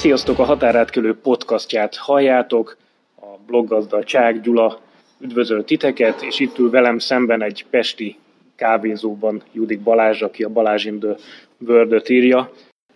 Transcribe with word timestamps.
Sziasztok, 0.00 0.38
a 0.38 0.44
Határátkelő 0.44 1.16
podcastját 1.16 1.96
halljátok. 1.96 2.76
A 3.16 3.26
bloggazda 3.46 4.04
Csák 4.04 4.40
Gyula 4.40 4.80
üdvözöl 5.18 5.64
titeket, 5.64 6.22
és 6.22 6.40
itt 6.40 6.58
ül 6.58 6.70
velem 6.70 6.98
szemben 6.98 7.42
egy 7.42 7.64
pesti 7.70 8.18
kávézóban 8.56 9.42
Judik 9.52 9.80
Balázs, 9.80 10.22
aki 10.22 10.42
a 10.42 10.48
Balázs 10.48 10.84
in 10.84 10.98
the 10.98 11.16
world 11.58 12.10
írja. 12.10 12.52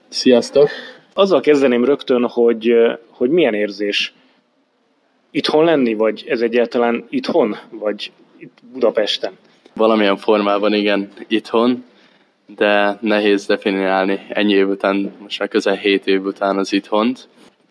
Sziasztok! 0.08 0.68
Azzal 1.14 1.40
kezdeném 1.40 1.84
rögtön, 1.84 2.28
hogy, 2.28 2.74
hogy 3.08 3.30
milyen 3.30 3.54
érzés 3.54 4.14
itthon 5.30 5.64
lenni, 5.64 5.94
vagy 5.94 6.24
ez 6.28 6.40
egyáltalán 6.40 7.04
itthon, 7.08 7.56
vagy 7.70 8.12
itt 8.36 8.58
Budapesten? 8.72 9.32
Valamilyen 9.74 10.16
formában 10.16 10.74
igen, 10.74 11.12
itthon, 11.26 11.84
de 12.46 12.98
nehéz 13.00 13.46
definiálni 13.46 14.26
ennyi 14.28 14.52
év 14.52 14.68
után, 14.68 15.12
most 15.20 15.38
már 15.38 15.48
közel 15.48 15.74
7 15.74 16.06
év 16.06 16.24
után 16.24 16.58
az 16.58 16.72
itthont. 16.72 17.28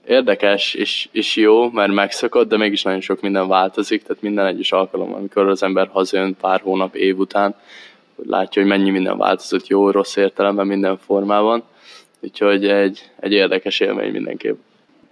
Érdekes 0.08 0.74
és, 0.74 1.08
és 1.12 1.36
jó, 1.36 1.70
mert 1.70 1.94
megszokott, 1.94 2.50
de 2.50 2.58
mégis 2.58 2.82
nagyon 2.82 3.02
sok 3.02 3.22
minden 3.22 3.48
változik, 3.48 4.04
tehát 4.04 4.22
minden 4.22 4.46
egyes 4.46 4.72
alkalom, 4.72 5.14
amikor 5.14 5.48
az 5.48 5.64
ember 5.64 5.88
hazajön 5.92 6.36
pár 6.42 6.62
hónap, 6.62 6.96
év 6.96 7.18
után, 7.18 7.56
látja, 8.26 8.62
hogy 8.62 8.72
mennyi 8.72 8.90
minden 8.90 9.18
változott 9.18 9.68
jó, 9.68 9.92
rossz 9.92 10.16
értelemben, 10.16 10.68
minden 10.68 10.98
formában. 10.98 11.64
Úgyhogy 12.20 12.68
egy, 12.68 13.12
egy 13.20 13.32
érdekes 13.32 13.80
élmény 13.80 14.12
mindenképp. 14.12 14.58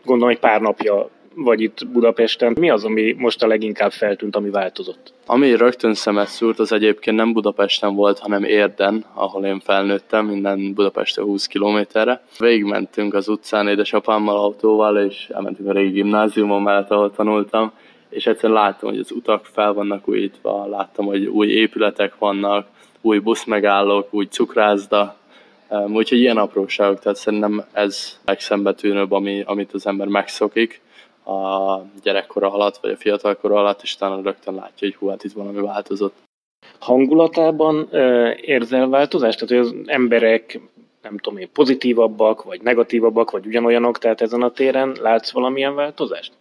Gondolom, 0.05 0.34
egy 0.34 0.39
pár 0.39 0.62
napja 0.62 1.09
vagy 1.35 1.62
itt 1.62 1.88
Budapesten. 1.88 2.55
Mi 2.59 2.70
az, 2.70 2.84
ami 2.84 3.16
most 3.17 3.44
a 3.44 3.48
leginkább 3.48 3.91
feltűnt, 3.91 4.35
ami 4.35 4.49
változott? 4.49 5.13
Ami 5.26 5.55
rögtön 5.55 5.94
szemet 5.94 6.27
szúrt, 6.27 6.59
az 6.59 6.71
egyébként 6.71 7.17
nem 7.17 7.34
Budapesten 7.34 7.95
volt, 7.95 8.20
hanem 8.20 8.43
Érden, 8.43 9.05
ahol 9.13 9.46
én 9.46 9.60
felnőttem, 9.60 10.26
minden 10.26 10.73
Budapestre 10.73 11.21
20 11.23 11.48
kilométerre. 11.48 12.23
Végigmentünk 12.40 13.13
az 13.13 13.27
utcán 13.27 13.68
édesapámmal 13.68 14.38
autóval, 14.38 14.98
és 14.98 15.29
elmentünk 15.34 15.70
a 15.70 15.73
régi 15.73 15.91
gimnáziumon 15.91 16.62
mellett, 16.62 16.91
ahol 16.91 17.12
tanultam, 17.12 17.71
és 18.10 18.27
egyszerűen 18.27 18.60
láttam, 18.60 18.90
hogy 18.90 18.99
az 18.99 19.12
utak 19.12 19.45
fel 19.45 19.73
vannak 19.73 20.07
újítva, 20.07 20.68
láttam, 20.68 21.05
hogy 21.05 21.26
új 21.26 21.48
épületek 21.48 22.18
vannak, 22.18 22.68
új 23.01 23.20
buszmegállók, 23.20 24.13
új 24.13 24.26
cukrászda, 24.26 25.20
Úgyhogy 25.88 26.20
ilyen 26.20 26.38
apróságok, 26.38 26.99
tehát 26.99 27.18
szerintem 27.18 27.63
ez 27.71 28.20
legszembetűnőbb, 28.26 29.12
ami, 29.12 29.43
amit 29.45 29.73
az 29.73 29.88
ember 29.88 30.07
megszokik 30.07 30.82
a 31.25 31.77
gyerekkora 32.03 32.53
alatt, 32.53 32.77
vagy 32.77 32.91
a 32.91 32.97
fiatalkora 32.97 33.55
alatt, 33.55 33.81
és 33.81 33.95
utána 33.95 34.21
rögtön 34.21 34.53
látja, 34.53 34.87
hogy 34.87 34.95
hú, 34.95 35.07
hát 35.07 35.23
itt 35.23 35.33
valami 35.33 35.61
változott. 35.61 36.15
Hangulatában 36.79 37.87
érzel 38.41 38.87
változást? 38.87 39.39
Tehát, 39.39 39.65
hogy 39.65 39.79
az 39.79 39.87
emberek 39.87 40.59
nem 41.01 41.17
tudom 41.17 41.39
én, 41.39 41.49
pozitívabbak, 41.53 42.43
vagy 42.43 42.61
negatívabbak, 42.61 43.31
vagy 43.31 43.45
ugyanolyanok, 43.45 43.97
tehát 43.97 44.21
ezen 44.21 44.41
a 44.41 44.51
téren 44.51 44.95
látsz 45.01 45.31
valamilyen 45.31 45.75
változást? 45.75 46.31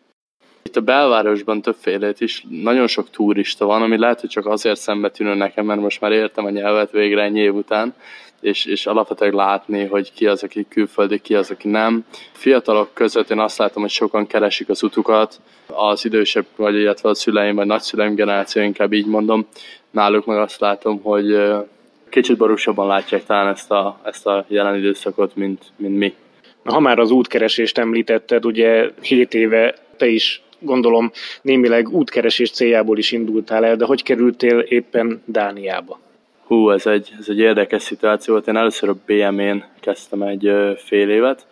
Itt 0.62 0.76
a 0.76 0.80
belvárosban 0.80 1.62
többfélét 1.62 2.20
is, 2.20 2.44
nagyon 2.48 2.86
sok 2.86 3.10
turista 3.10 3.66
van, 3.66 3.82
ami 3.82 3.98
lehet, 3.98 4.20
hogy 4.20 4.28
csak 4.28 4.46
azért 4.46 4.80
szembetűnő 4.80 5.34
nekem, 5.34 5.66
mert 5.66 5.80
most 5.80 6.00
már 6.00 6.12
értem 6.12 6.44
a 6.44 6.50
nyelvet 6.50 6.90
végre 6.90 7.22
ennyi 7.22 7.40
év 7.40 7.54
után, 7.54 7.94
és, 8.40 8.64
és 8.64 8.86
alapvetően 8.86 9.34
látni, 9.34 9.86
hogy 9.86 10.12
ki 10.12 10.26
az, 10.26 10.42
aki 10.42 10.66
külföldi, 10.68 11.20
ki 11.20 11.34
az, 11.34 11.50
aki 11.50 11.68
nem. 11.68 12.04
Fiatalok 12.32 12.94
között 12.94 13.30
én 13.30 13.38
azt 13.38 13.58
látom, 13.58 13.82
hogy 13.82 13.90
sokan 13.90 14.26
keresik 14.26 14.68
az 14.68 14.82
utukat, 14.82 15.40
az 15.66 16.04
idősebb, 16.04 16.46
vagy 16.56 16.74
illetve 16.74 17.08
a 17.08 17.14
szüleim, 17.14 17.54
vagy 17.54 17.66
nagyszüleim 17.66 18.14
generáció, 18.14 18.62
inkább 18.62 18.92
így 18.92 19.06
mondom, 19.06 19.46
náluk 19.90 20.26
meg 20.26 20.38
azt 20.38 20.60
látom, 20.60 21.00
hogy 21.02 21.36
kicsit 22.08 22.36
borúsabban 22.36 22.86
látják 22.86 23.24
talán 23.24 23.52
ezt 23.52 23.70
a, 23.70 24.00
ezt 24.04 24.26
a 24.26 24.44
jelen 24.48 24.76
időszakot, 24.76 25.36
mint, 25.36 25.62
mint 25.76 25.96
mi. 25.96 26.14
Ha 26.64 26.80
már 26.80 26.98
az 26.98 27.10
útkeresést 27.10 27.78
említetted, 27.78 28.44
ugye 28.44 28.90
7 29.02 29.34
éve 29.34 29.74
te 29.96 30.06
is 30.06 30.42
gondolom 30.58 31.10
némileg 31.42 31.88
útkeresés 31.88 32.50
céljából 32.50 32.98
is 32.98 33.12
indultál 33.12 33.64
el, 33.64 33.76
de 33.76 33.84
hogy 33.84 34.02
kerültél 34.02 34.58
éppen 34.58 35.22
Dániába? 35.24 35.98
Hú, 36.50 36.70
ez 36.70 36.86
egy, 36.86 37.12
ez 37.18 37.28
egy 37.28 37.38
érdekes 37.38 37.82
szituáció 37.82 38.32
volt. 38.34 38.46
Én 38.46 38.56
először 38.56 38.88
a 38.88 38.96
BM-én 39.06 39.64
kezdtem 39.80 40.22
egy 40.22 40.52
fél 40.76 41.10
évet, 41.10 41.46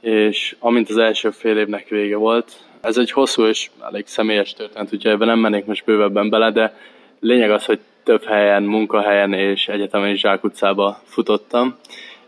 és 0.00 0.56
amint 0.58 0.88
az 0.88 0.96
első 0.96 1.30
fél 1.30 1.58
évnek 1.58 1.88
vége 1.88 2.16
volt, 2.16 2.52
ez 2.80 2.98
egy 2.98 3.10
hosszú 3.10 3.46
és 3.46 3.70
elég 3.80 4.06
személyes 4.06 4.52
történet, 4.52 4.92
úgyhogy 4.92 5.10
ebben 5.10 5.26
nem 5.26 5.38
mennék 5.38 5.64
most 5.64 5.84
bővebben 5.84 6.30
bele, 6.30 6.50
de 6.50 6.76
lényeg 7.20 7.50
az, 7.50 7.64
hogy 7.64 7.78
több 8.02 8.24
helyen, 8.24 8.62
munkahelyen 8.62 9.32
és 9.32 9.68
egyetemen 9.68 10.10
is 10.10 10.20
zsákutcába 10.20 11.00
futottam, 11.04 11.76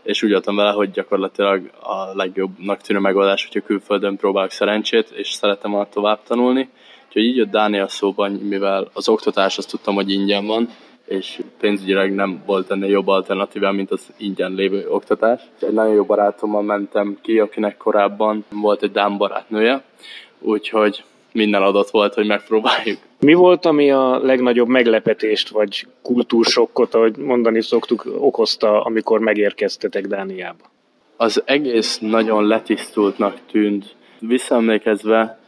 és 0.03 0.23
úgy 0.23 0.33
adtam 0.33 0.55
vele, 0.55 0.71
hogy 0.71 0.91
gyakorlatilag 0.91 1.69
a 1.79 2.15
legjobbnak 2.15 2.81
tűnő 2.81 2.99
megoldás, 2.99 3.43
hogyha 3.43 3.67
külföldön 3.67 4.17
próbálok 4.17 4.51
szerencsét, 4.51 5.09
és 5.09 5.31
szeretem 5.31 5.71
volna 5.71 5.89
tovább 5.89 6.19
tanulni. 6.23 6.69
Úgyhogy 7.07 7.23
így 7.23 7.35
jött 7.35 7.51
Dánia 7.51 7.87
szóban, 7.87 8.31
mivel 8.31 8.89
az 8.93 9.09
oktatás 9.09 9.57
azt 9.57 9.69
tudtam, 9.69 9.95
hogy 9.95 10.11
ingyen 10.11 10.45
van, 10.45 10.69
és 11.05 11.41
pénzügyileg 11.59 12.13
nem 12.13 12.43
volt 12.45 12.71
ennél 12.71 12.89
jobb 12.89 13.07
alternatívám, 13.07 13.75
mint 13.75 13.91
az 13.91 14.13
ingyen 14.17 14.53
lévő 14.53 14.87
oktatás. 14.89 15.41
Egy 15.59 15.73
nagyon 15.73 15.93
jó 15.93 16.03
barátommal 16.03 16.61
mentem 16.61 17.17
ki, 17.21 17.39
akinek 17.39 17.77
korábban 17.77 18.45
volt 18.49 18.83
egy 18.83 18.91
dám 18.91 19.17
barátnője, 19.17 19.83
úgyhogy 20.39 21.03
minden 21.31 21.61
adott 21.61 21.89
volt, 21.89 22.13
hogy 22.13 22.25
megpróbáljuk. 22.25 22.97
Mi 23.19 23.33
volt, 23.33 23.65
ami 23.65 23.91
a 23.91 24.19
legnagyobb 24.23 24.67
meglepetést, 24.67 25.49
vagy 25.49 25.87
kultúrsokkot, 26.01 26.93
ahogy 26.93 27.17
mondani 27.17 27.61
szoktuk, 27.61 28.05
okozta, 28.19 28.81
amikor 28.81 29.19
megérkeztetek 29.19 30.07
Dániába? 30.07 30.63
Az 31.17 31.43
egész 31.45 31.97
nagyon 31.99 32.47
letisztultnak 32.47 33.37
tűnt. 33.51 33.95
Visszaemlékezve 34.19 35.39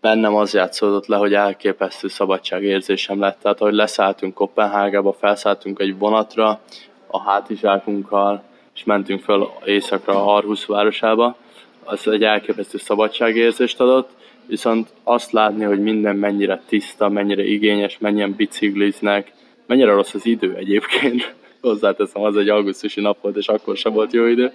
bennem 0.00 0.34
az 0.34 0.54
játszódott 0.54 1.06
le, 1.06 1.16
hogy 1.16 1.34
elképesztő 1.34 2.08
szabadságérzésem 2.08 3.20
lett. 3.20 3.38
Tehát, 3.42 3.58
hogy 3.58 3.72
leszálltunk 3.72 4.34
Kopenhágába, 4.34 5.12
felszálltunk 5.12 5.80
egy 5.80 5.98
vonatra 5.98 6.60
a 7.06 7.20
hátizsákunkkal, 7.20 8.42
és 8.74 8.84
mentünk 8.84 9.22
fel 9.22 9.52
éjszakra 9.64 10.34
Arhus 10.34 10.66
városába, 10.66 11.36
az 11.84 12.08
egy 12.08 12.22
elképesztő 12.22 12.78
szabadságérzést 12.78 13.80
adott, 13.80 14.10
viszont 14.46 14.88
azt 15.02 15.32
látni, 15.32 15.64
hogy 15.64 15.82
minden 15.82 16.16
mennyire 16.16 16.62
tiszta, 16.66 17.08
mennyire 17.08 17.44
igényes, 17.44 17.98
mennyien 17.98 18.34
bicikliznek, 18.34 19.32
mennyire 19.66 19.92
rossz 19.92 20.14
az 20.14 20.26
idő 20.26 20.54
egyébként. 20.54 21.34
Hozzáteszem, 21.60 22.22
az 22.22 22.36
egy 22.36 22.48
augusztusi 22.48 23.00
nap 23.00 23.20
volt, 23.20 23.36
és 23.36 23.48
akkor 23.48 23.76
sem 23.76 23.92
volt 23.92 24.12
jó 24.12 24.24
idő. 24.24 24.52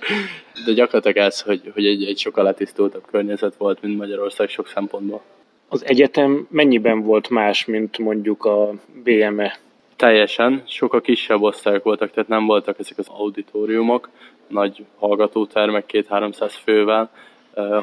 De 0.66 0.72
gyakorlatilag 0.72 1.18
ez, 1.18 1.42
hogy, 1.42 1.72
hogy 1.74 1.86
egy, 1.86 2.04
egy 2.04 2.18
sokkal 2.18 2.44
letisztultabb 2.44 3.04
környezet 3.12 3.56
volt, 3.56 3.82
mint 3.82 3.98
Magyarország 3.98 4.50
sok 4.50 4.68
szempontból. 4.68 5.22
Az 5.68 5.86
egyetem 5.86 6.48
mennyiben 6.50 7.02
volt 7.02 7.30
más, 7.30 7.66
mint 7.66 7.98
mondjuk 7.98 8.46
a 8.46 8.74
BME? 9.04 9.60
Teljesen, 9.96 10.64
sokkal 10.66 11.02
kisebb 11.02 11.42
osztályok 11.42 11.84
voltak, 11.84 12.12
tehát 12.12 12.30
nem 12.30 12.46
voltak 12.46 12.80
ezek 12.80 12.98
az 12.98 13.08
auditoriumok, 13.10 14.10
nagy 14.48 14.86
hallgatótermek 14.98 15.86
két-háromszáz 15.86 16.56
fővel, 16.56 17.12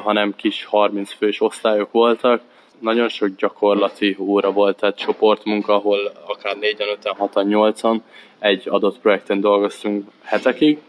hanem 0.03 0.35
kis 0.35 0.65
30 0.65 1.13
fős 1.13 1.41
osztályok 1.41 1.91
voltak. 1.91 2.41
Nagyon 2.81 3.09
sok 3.09 3.29
gyakorlati 3.35 4.15
óra 4.19 4.51
volt, 4.51 4.79
tehát 4.79 4.97
csoportmunka, 4.97 5.73
ahol 5.73 6.11
akár 6.27 6.57
4-en, 6.61 6.97
5-en, 7.01 7.29
6-an, 7.33 7.73
8-an 7.73 7.99
egy 8.39 8.69
adott 8.69 8.99
projekten 8.99 9.39
dolgoztunk 9.39 10.11
hetekig, 10.23 10.79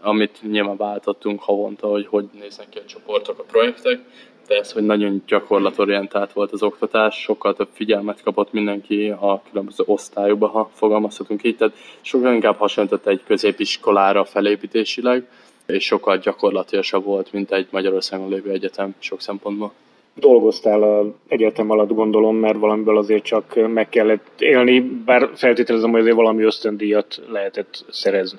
amit 0.00 0.38
nyilván 0.42 0.76
váltottunk 0.76 1.42
havonta, 1.42 1.86
hogy 1.86 2.06
hogy 2.06 2.24
néznek 2.40 2.68
ki 2.68 2.78
a 2.78 2.84
csoportok, 2.84 3.38
a 3.38 3.42
projektek, 3.42 4.00
de 4.46 4.54
ez, 4.56 4.72
hogy 4.72 4.82
nagyon 4.82 5.22
gyakorlatorientált 5.26 6.32
volt 6.32 6.52
az 6.52 6.62
oktatás, 6.62 7.20
sokkal 7.20 7.54
több 7.54 7.68
figyelmet 7.72 8.22
kapott 8.22 8.52
mindenki 8.52 9.10
a 9.10 9.42
különböző 9.50 9.84
osztályokba, 9.86 10.46
ha 10.46 10.70
fogalmazhatunk 10.74 11.44
így, 11.44 11.56
tehát 11.56 11.74
sokkal 12.00 12.34
inkább 12.34 12.56
hasonlított 12.56 13.06
egy 13.06 13.22
középiskolára 13.26 14.24
felépítésileg, 14.24 15.28
és 15.66 15.84
sokkal 15.84 16.16
gyakorlatilasabb 16.16 17.04
volt, 17.04 17.32
mint 17.32 17.52
egy 17.52 17.66
Magyarországon 17.70 18.28
lévő 18.28 18.50
egyetem 18.50 18.94
sok 18.98 19.20
szempontból. 19.20 19.72
Dolgoztál 20.18 20.82
az 20.82 21.06
egyetem 21.28 21.70
alatt 21.70 21.92
gondolom, 21.92 22.36
mert 22.36 22.58
valamiből 22.58 22.96
azért 22.96 23.24
csak 23.24 23.68
meg 23.72 23.88
kellett 23.88 24.40
élni, 24.40 24.80
bár 24.80 25.30
feltételezem, 25.34 25.90
hogy 25.90 26.00
azért 26.00 26.16
valami 26.16 26.42
ösztöndíjat 26.42 27.22
lehetett 27.28 27.84
szerezni. 27.90 28.38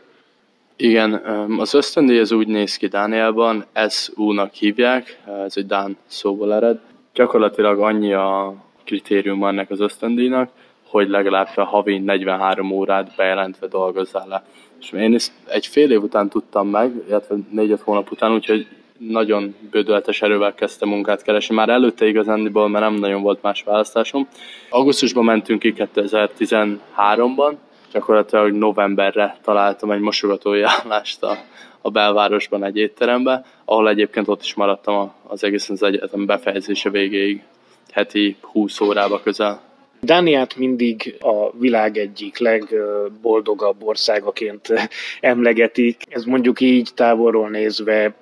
Igen, 0.75 1.13
az 1.57 1.73
ösztöndíj 1.73 2.19
ez 2.19 2.31
úgy 2.31 2.47
néz 2.47 2.77
ki 2.77 2.87
Dánielban, 2.87 3.65
SU-nak 3.89 4.53
hívják, 4.53 5.23
ez 5.45 5.53
egy 5.55 5.65
Dán 5.65 5.97
szóból 6.05 6.53
ered. 6.53 6.79
Gyakorlatilag 7.13 7.79
annyi 7.79 8.13
a 8.13 8.55
kritérium 8.83 9.43
ennek 9.43 9.69
az 9.69 9.79
ösztöndíjnak, 9.79 10.49
hogy 10.87 11.09
legalább 11.09 11.47
a 11.55 11.63
havi 11.63 11.97
43 11.97 12.71
órát 12.71 13.15
bejelentve 13.15 13.67
dolgozzál 13.67 14.27
le. 14.27 14.45
És 14.79 14.91
én 14.91 15.13
ezt 15.13 15.31
egy 15.47 15.65
fél 15.65 15.91
év 15.91 16.03
után 16.03 16.29
tudtam 16.29 16.67
meg, 16.67 16.91
illetve 17.07 17.35
négy-öt 17.49 17.81
hónap 17.81 18.11
után, 18.11 18.33
úgyhogy 18.33 18.67
nagyon 18.97 19.55
bődöltes 19.71 20.21
erővel 20.21 20.53
kezdtem 20.53 20.89
munkát 20.89 21.21
keresni. 21.21 21.55
Már 21.55 21.69
előtte 21.69 22.07
igazándiból, 22.07 22.67
mert 22.67 22.85
nem 22.85 22.93
nagyon 22.93 23.21
volt 23.21 23.41
más 23.41 23.63
választásom. 23.63 24.27
Augusztusban 24.69 25.25
mentünk 25.25 25.59
ki 25.59 25.73
2013-ban, 25.77 27.53
gyakorlatilag 27.91 28.51
novemberre 28.51 29.37
találtam 29.43 29.91
egy 29.91 29.99
mosogatói 29.99 30.61
állást 30.61 31.23
a, 31.23 31.37
a 31.81 31.89
belvárosban 31.89 32.63
egy 32.63 32.77
étterembe, 32.77 33.45
ahol 33.65 33.89
egyébként 33.89 34.27
ott 34.27 34.41
is 34.41 34.53
maradtam 34.53 35.13
az 35.27 35.43
egészen 35.43 35.75
az 35.75 35.83
egyetem 35.83 36.25
befejezése 36.25 36.89
végéig, 36.89 37.43
heti 37.91 38.35
20 38.41 38.79
órába 38.81 39.21
közel. 39.21 39.61
Dániát 40.01 40.55
mindig 40.55 41.15
a 41.19 41.57
világ 41.57 41.97
egyik 41.97 42.37
legboldogabb 42.37 43.83
országaként 43.83 44.67
emlegetik. 45.19 46.01
Ez 46.09 46.23
mondjuk 46.23 46.61
így 46.61 46.89
távolról 46.93 47.49
nézve 47.49 48.15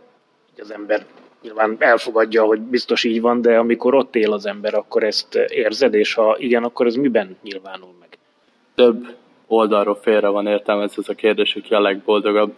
az 0.60 0.72
ember 0.72 1.06
nyilván 1.42 1.76
elfogadja, 1.80 2.44
hogy 2.44 2.60
biztos 2.60 3.04
így 3.04 3.22
van, 3.22 3.42
de 3.42 3.58
amikor 3.58 3.96
ott 3.96 4.16
él 4.16 4.34
az 4.34 4.46
ember, 4.46 4.74
akkor 4.74 5.04
ezt 5.04 5.36
érzed, 5.36 5.94
és 5.94 6.14
ha 6.14 6.36
igen, 6.40 6.64
akkor 6.64 6.86
ez 6.86 6.96
miben 6.96 7.38
nyilvánul 7.44 7.90
meg? 8.00 8.18
Több 8.76 9.16
oldalról 9.48 10.00
félre 10.02 10.28
van 10.28 10.48
értelmezve 10.48 11.02
ez 11.02 11.10
a 11.10 11.14
kérdés, 11.14 11.54
hogy 11.54 11.62
ki 11.62 11.74
a 11.74 11.80
legboldogabb. 11.80 12.54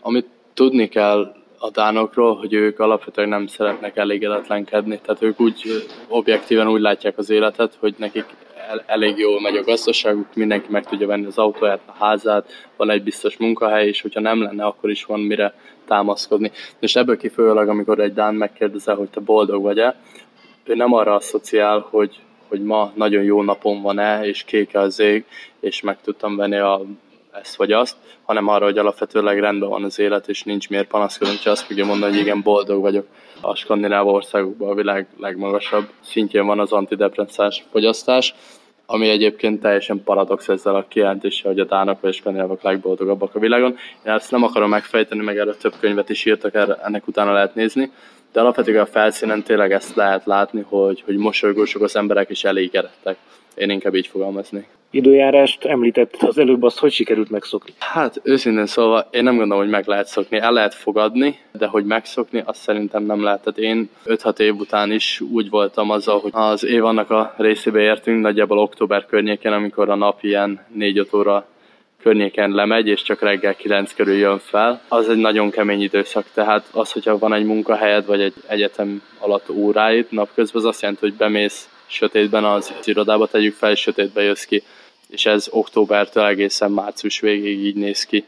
Amit 0.00 0.26
tudni 0.54 0.88
kell 0.88 1.34
a 1.58 1.70
dánokról, 1.70 2.36
hogy 2.36 2.52
ők 2.52 2.80
alapvetően 2.80 3.28
nem 3.28 3.46
szeretnek 3.46 3.96
elégedetlenkedni, 3.96 5.00
tehát 5.02 5.22
ők 5.22 5.40
úgy 5.40 5.86
objektíven 6.08 6.68
úgy 6.68 6.80
látják 6.80 7.18
az 7.18 7.30
életet, 7.30 7.76
hogy 7.80 7.94
nekik 7.98 8.24
elég 8.86 9.18
jól 9.18 9.40
megy 9.40 9.56
a 9.56 9.62
gazdaságuk, 9.62 10.34
mindenki 10.34 10.66
meg 10.70 10.86
tudja 10.86 11.06
venni 11.06 11.26
az 11.26 11.38
autóját, 11.38 11.80
a 11.86 12.04
házát, 12.04 12.50
van 12.76 12.90
egy 12.90 13.02
biztos 13.02 13.36
munkahely, 13.36 13.86
és 13.86 14.00
hogyha 14.00 14.20
nem 14.20 14.42
lenne, 14.42 14.64
akkor 14.64 14.90
is 14.90 15.04
van 15.04 15.20
mire 15.20 15.54
támaszkodni. 15.86 16.50
És 16.78 16.96
ebből 16.96 17.16
kifolyólag, 17.16 17.68
amikor 17.68 18.00
egy 18.00 18.12
Dán 18.12 18.34
megkérdezel, 18.34 18.94
hogy 18.94 19.08
te 19.08 19.20
boldog 19.20 19.62
vagy-e, 19.62 19.96
ő 20.64 20.74
nem 20.74 20.92
arra 20.92 21.14
asszociál, 21.14 21.86
hogy, 21.90 22.16
hogy 22.48 22.62
ma 22.62 22.92
nagyon 22.94 23.22
jó 23.22 23.42
napom 23.42 23.82
van-e, 23.82 24.26
és 24.26 24.44
kék 24.44 24.74
az 24.74 25.00
ég, 25.00 25.24
és 25.60 25.80
meg 25.80 26.00
tudtam 26.00 26.36
venni 26.36 26.56
a, 26.56 26.80
ezt 27.32 27.56
vagy 27.56 27.72
azt, 27.72 27.96
hanem 28.24 28.48
arra, 28.48 28.64
hogy 28.64 28.78
alapvetőleg 28.78 29.38
rendben 29.40 29.68
van 29.68 29.84
az 29.84 29.98
élet, 29.98 30.28
és 30.28 30.42
nincs 30.42 30.68
miért 30.68 30.88
panaszkodni, 30.88 31.36
hogy 31.36 31.52
azt 31.52 31.62
fogja 31.62 31.84
mondani, 31.84 32.12
hogy 32.12 32.20
igen, 32.20 32.42
boldog 32.42 32.80
vagyok. 32.80 33.06
A 33.40 33.54
skandináv 33.54 34.06
országokban 34.06 34.70
a 34.70 34.74
világ 34.74 35.06
legmagasabb 35.18 35.88
szintjén 36.00 36.46
van 36.46 36.60
az 36.60 36.72
antidepresszáns 36.72 37.64
fogyasztás, 37.70 38.34
ami 38.90 39.08
egyébként 39.08 39.60
teljesen 39.60 40.02
paradox 40.04 40.48
ezzel 40.48 40.74
a 40.74 40.86
kijelentéssel, 40.88 41.50
hogy 41.50 41.60
a 41.60 41.64
dánok 41.64 42.02
a 42.02 42.12
skandinávok 42.12 42.62
legboldogabbak 42.62 43.34
a 43.34 43.38
világon. 43.38 43.76
Én 44.06 44.12
ezt 44.12 44.30
nem 44.30 44.42
akarom 44.42 44.68
megfejteni, 44.68 45.22
meg 45.22 45.38
erről 45.38 45.56
több 45.56 45.74
könyvet 45.80 46.08
is 46.08 46.24
írtak, 46.24 46.54
erre, 46.54 46.74
ennek 46.74 47.06
utána 47.06 47.32
lehet 47.32 47.54
nézni, 47.54 47.90
de 48.32 48.40
alapvetően 48.40 48.80
a 48.80 48.86
felszínen 48.86 49.42
tényleg 49.42 49.72
ezt 49.72 49.94
lehet 49.94 50.24
látni, 50.24 50.64
hogy, 50.68 51.02
hogy 51.04 51.16
mosolygósok 51.16 51.82
az 51.82 51.96
emberek 51.96 52.30
is 52.30 52.44
elégedettek. 52.44 53.16
Én 53.54 53.70
inkább 53.70 53.94
így 53.94 54.06
fogalmaznék 54.06 54.77
időjárást 54.90 55.64
említett 55.64 56.16
az 56.22 56.38
előbb, 56.38 56.62
azt 56.62 56.78
hogy 56.78 56.92
sikerült 56.92 57.30
megszokni? 57.30 57.72
Hát 57.78 58.20
őszintén 58.22 58.66
szólva, 58.66 59.08
én 59.10 59.22
nem 59.22 59.36
gondolom, 59.36 59.62
hogy 59.62 59.72
meg 59.72 59.86
lehet 59.86 60.06
szokni. 60.06 60.38
El 60.38 60.52
lehet 60.52 60.74
fogadni, 60.74 61.38
de 61.52 61.66
hogy 61.66 61.84
megszokni, 61.84 62.42
azt 62.44 62.60
szerintem 62.60 63.02
nem 63.02 63.22
lehet. 63.22 63.42
Tehát 63.42 63.58
én 63.58 63.90
5-6 64.06 64.38
év 64.38 64.54
után 64.54 64.92
is 64.92 65.20
úgy 65.20 65.50
voltam 65.50 65.90
azzal, 65.90 66.20
hogy 66.20 66.30
az 66.34 66.64
év 66.64 66.84
annak 66.84 67.10
a 67.10 67.34
részébe 67.36 67.80
értünk, 67.80 68.20
nagyjából 68.20 68.58
október 68.58 69.06
környékén, 69.06 69.52
amikor 69.52 69.88
a 69.88 69.94
nap 69.94 70.22
ilyen 70.22 70.66
4-5 70.78 71.16
óra 71.16 71.46
környéken 72.02 72.50
lemegy, 72.50 72.86
és 72.86 73.02
csak 73.02 73.22
reggel 73.22 73.56
9 73.56 73.94
körül 73.94 74.14
jön 74.14 74.38
fel, 74.38 74.80
az 74.88 75.08
egy 75.08 75.16
nagyon 75.16 75.50
kemény 75.50 75.82
időszak. 75.82 76.26
Tehát 76.34 76.68
az, 76.72 76.92
hogyha 76.92 77.18
van 77.18 77.32
egy 77.32 77.44
munkahelyed, 77.44 78.06
vagy 78.06 78.20
egy 78.20 78.34
egyetem 78.46 79.02
alatt 79.18 79.50
óráid 79.50 80.06
napközben, 80.10 80.62
az 80.62 80.68
azt 80.68 80.80
jelenti, 80.80 81.06
hogy 81.06 81.14
bemész 81.14 81.68
sötétben 81.86 82.44
az 82.44 82.74
irodába, 82.84 83.26
tegyük 83.26 83.54
fel, 83.54 83.70
és 83.70 83.80
sötétbe 83.80 84.22
jössz 84.22 84.44
ki 84.44 84.62
és 85.08 85.26
ez 85.26 85.46
októbertől 85.50 86.24
egészen 86.24 86.70
március 86.70 87.20
végéig 87.20 87.64
így 87.64 87.76
néz 87.76 88.04
ki. 88.04 88.24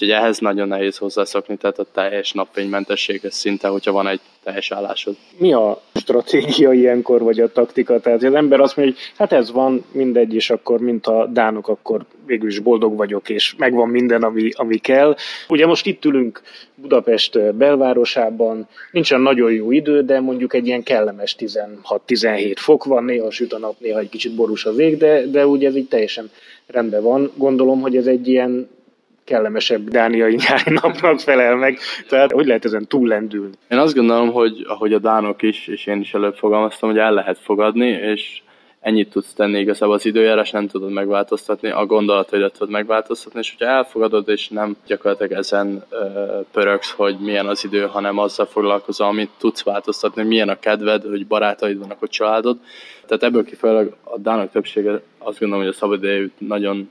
Úgyhogy 0.00 0.16
ehhez 0.16 0.38
nagyon 0.38 0.68
nehéz 0.68 0.96
hozzászokni, 0.96 1.56
tehát 1.56 1.78
a 1.78 1.86
teljes 1.92 2.32
napfénymentességhez 2.32 3.34
szinte, 3.34 3.68
hogyha 3.68 3.92
van 3.92 4.06
egy 4.06 4.20
teljes 4.42 4.70
állásod. 4.70 5.16
Mi 5.38 5.52
a 5.52 5.80
stratégia 5.94 6.72
ilyenkor, 6.72 7.22
vagy 7.22 7.40
a 7.40 7.52
taktika? 7.52 8.00
Tehát 8.00 8.22
az 8.22 8.34
ember 8.34 8.60
azt 8.60 8.76
mondja, 8.76 8.94
hogy 8.94 9.04
hát 9.16 9.32
ez 9.32 9.52
van, 9.52 9.84
mindegy, 9.92 10.34
és 10.34 10.50
akkor, 10.50 10.80
mint 10.80 11.06
a 11.06 11.26
dánok, 11.32 11.68
akkor 11.68 12.04
végül 12.26 12.48
is 12.48 12.58
boldog 12.58 12.96
vagyok, 12.96 13.28
és 13.28 13.54
megvan 13.56 13.88
minden, 13.88 14.22
ami, 14.22 14.50
ami 14.52 14.76
kell. 14.76 15.16
Ugye 15.48 15.66
most 15.66 15.86
itt 15.86 16.04
ülünk 16.04 16.42
Budapest 16.74 17.54
belvárosában, 17.54 18.68
nincsen 18.92 19.20
nagyon 19.20 19.52
jó 19.52 19.70
idő, 19.70 20.02
de 20.02 20.20
mondjuk 20.20 20.54
egy 20.54 20.66
ilyen 20.66 20.82
kellemes 20.82 21.36
16-17 21.38 22.54
fok 22.56 22.84
van, 22.84 23.04
néha 23.04 23.30
süt 23.30 23.52
a 23.52 23.58
nap, 23.58 23.74
néha 23.78 23.98
egy 23.98 24.08
kicsit 24.08 24.34
borús 24.34 24.64
a 24.64 24.72
vég, 24.72 24.96
de, 24.96 25.26
de 25.26 25.46
ugye 25.46 25.68
ez 25.68 25.76
így 25.76 25.88
teljesen 25.88 26.30
rendben 26.66 27.02
van. 27.02 27.30
Gondolom, 27.34 27.80
hogy 27.80 27.96
ez 27.96 28.06
egy 28.06 28.28
ilyen 28.28 28.76
kellemesebb 29.28 29.88
dániai 29.88 30.34
nyári 30.48 30.72
napnak 30.82 31.20
felel 31.20 31.56
meg. 31.56 31.78
Tehát 32.08 32.32
hogy 32.32 32.46
lehet 32.46 32.64
ezen 32.64 32.86
túllendülni? 32.86 33.54
Én 33.68 33.78
azt 33.78 33.94
gondolom, 33.94 34.32
hogy 34.32 34.64
ahogy 34.68 34.92
a 34.92 34.98
dánok 34.98 35.42
is, 35.42 35.66
és 35.66 35.86
én 35.86 36.00
is 36.00 36.14
előbb 36.14 36.34
fogalmaztam, 36.34 36.88
hogy 36.88 36.98
el 36.98 37.12
lehet 37.12 37.38
fogadni, 37.38 37.86
és 37.86 38.40
ennyit 38.80 39.10
tudsz 39.10 39.32
tenni 39.32 39.58
igazából 39.58 39.94
az 39.94 40.06
időjárás, 40.06 40.50
nem 40.50 40.66
tudod 40.66 40.90
megváltoztatni, 40.90 41.70
a 41.70 41.86
gondolataidat 41.86 42.52
tudod 42.52 42.70
megváltoztatni, 42.70 43.38
és 43.38 43.54
hogyha 43.56 43.74
elfogadod, 43.74 44.28
és 44.28 44.48
nem 44.48 44.76
gyakorlatilag 44.86 45.32
ezen 45.32 45.84
ö, 45.88 45.96
pöröksz, 46.52 46.90
hogy 46.90 47.16
milyen 47.20 47.46
az 47.46 47.64
idő, 47.64 47.86
hanem 47.86 48.18
azzal 48.18 48.46
foglalkozol, 48.46 49.06
amit 49.06 49.30
tudsz 49.38 49.62
változtatni, 49.62 50.22
milyen 50.22 50.48
a 50.48 50.58
kedved, 50.58 51.02
hogy 51.02 51.26
barátaid 51.26 51.78
vannak, 51.78 51.98
hogy 51.98 52.10
családod. 52.10 52.58
Tehát 53.06 53.22
ebből 53.22 53.44
kifolyólag 53.44 53.96
a 54.02 54.18
dánok 54.18 54.50
többsége 54.50 55.00
azt 55.18 55.38
gondolom, 55.38 55.64
hogy 55.64 55.74
a 55.74 55.76
szabadidejét 55.76 56.32
nagyon 56.38 56.90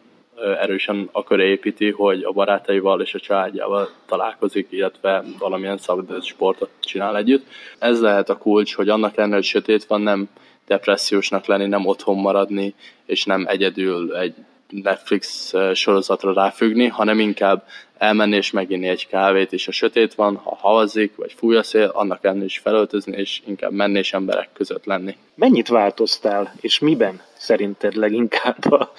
erősen 0.59 1.09
akar 1.11 1.39
építi, 1.39 1.91
hogy 1.91 2.23
a 2.23 2.31
barátaival 2.31 3.01
és 3.01 3.13
a 3.13 3.19
családjával 3.19 3.89
találkozik, 4.05 4.67
illetve 4.69 5.23
valamilyen 5.39 5.77
szabad 5.77 6.23
sportot 6.23 6.69
csinál 6.79 7.17
együtt. 7.17 7.47
Ez 7.79 8.01
lehet 8.01 8.29
a 8.29 8.37
kulcs, 8.37 8.75
hogy 8.75 8.89
annak 8.89 9.17
ellenére, 9.17 9.37
hogy 9.37 9.45
sötét 9.45 9.85
van, 9.85 10.01
nem 10.01 10.29
depressziósnak 10.67 11.45
lenni, 11.45 11.65
nem 11.65 11.85
otthon 11.85 12.17
maradni, 12.17 12.75
és 13.05 13.25
nem 13.25 13.45
egyedül 13.47 14.15
egy 14.15 14.33
Netflix 14.69 15.53
sorozatra 15.73 16.33
ráfüggni, 16.33 16.87
hanem 16.87 17.19
inkább 17.19 17.67
elmenni 17.97 18.35
és 18.35 18.51
meginni 18.51 18.87
egy 18.87 19.07
kávét, 19.07 19.53
és 19.53 19.67
a 19.67 19.71
sötét 19.71 20.13
van, 20.15 20.35
ha 20.35 20.55
havazik, 20.55 21.15
vagy 21.15 21.33
fúj 21.33 21.55
a 21.55 21.63
szél, 21.63 21.91
annak 21.93 22.23
ennél 22.25 22.43
is 22.43 22.57
felöltözni, 22.57 23.17
és 23.17 23.41
inkább 23.45 23.71
menni 23.71 23.97
és 23.97 24.13
emberek 24.13 24.49
között 24.53 24.85
lenni. 24.85 25.17
Mennyit 25.35 25.67
változtál, 25.67 26.53
és 26.61 26.79
miben 26.79 27.21
szerinted 27.33 27.95
leginkább 27.95 28.71
a 28.71 28.91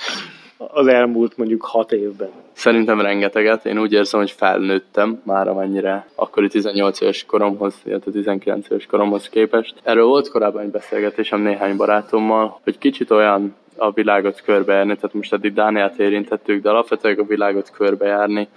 az 0.70 0.86
elmúlt 0.86 1.36
mondjuk 1.36 1.62
hat 1.62 1.92
évben? 1.92 2.30
Szerintem 2.52 3.00
rengeteget. 3.00 3.66
Én 3.66 3.78
úgy 3.78 3.92
érzem, 3.92 4.20
hogy 4.20 4.30
felnőttem 4.30 5.20
már 5.24 5.48
amennyire 5.48 6.06
akkori 6.14 6.48
18 6.48 7.00
éves 7.00 7.24
koromhoz, 7.24 7.74
illetve 7.84 8.10
19 8.10 8.70
éves 8.70 8.86
koromhoz 8.86 9.28
képest. 9.28 9.74
Erről 9.82 10.06
volt 10.06 10.30
korábban 10.30 10.62
egy 10.62 10.70
beszélgetésem 10.70 11.40
néhány 11.40 11.76
barátommal, 11.76 12.60
hogy 12.62 12.78
kicsit 12.78 13.10
olyan 13.10 13.54
a 13.76 13.90
világot 13.90 14.40
körbejárni, 14.40 14.94
tehát 14.94 15.14
most 15.14 15.32
eddig 15.32 15.52
Dániát 15.52 15.98
érintettük, 15.98 16.62
de 16.62 16.68
alapvetően 16.68 17.18
a 17.18 17.24
világot 17.24 17.70
körbejárni, 17.70 18.48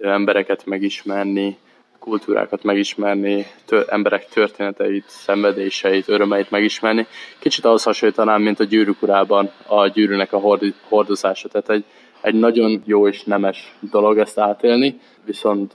embereket 0.00 0.66
megismerni, 0.66 1.56
kultúrákat 2.04 2.62
megismerni, 2.62 3.46
tör, 3.64 3.84
emberek 3.88 4.28
történeteit, 4.28 5.04
szenvedéseit, 5.06 6.08
örömeit 6.08 6.50
megismerni. 6.50 7.06
Kicsit 7.38 7.64
ahhoz 7.64 7.82
hasonlítanám, 7.82 8.42
mint 8.42 8.60
a 8.60 8.64
gyűrűk 8.64 9.02
urában 9.02 9.50
a 9.66 9.86
gyűrűnek 9.86 10.32
a 10.32 10.38
hord, 10.38 10.74
hordozása. 10.88 11.48
Tehát 11.48 11.70
egy, 11.70 11.84
egy 12.20 12.34
nagyon 12.34 12.82
jó 12.84 13.08
és 13.08 13.22
nemes 13.22 13.74
dolog 13.80 14.18
ezt 14.18 14.38
átélni, 14.38 15.00
viszont 15.24 15.72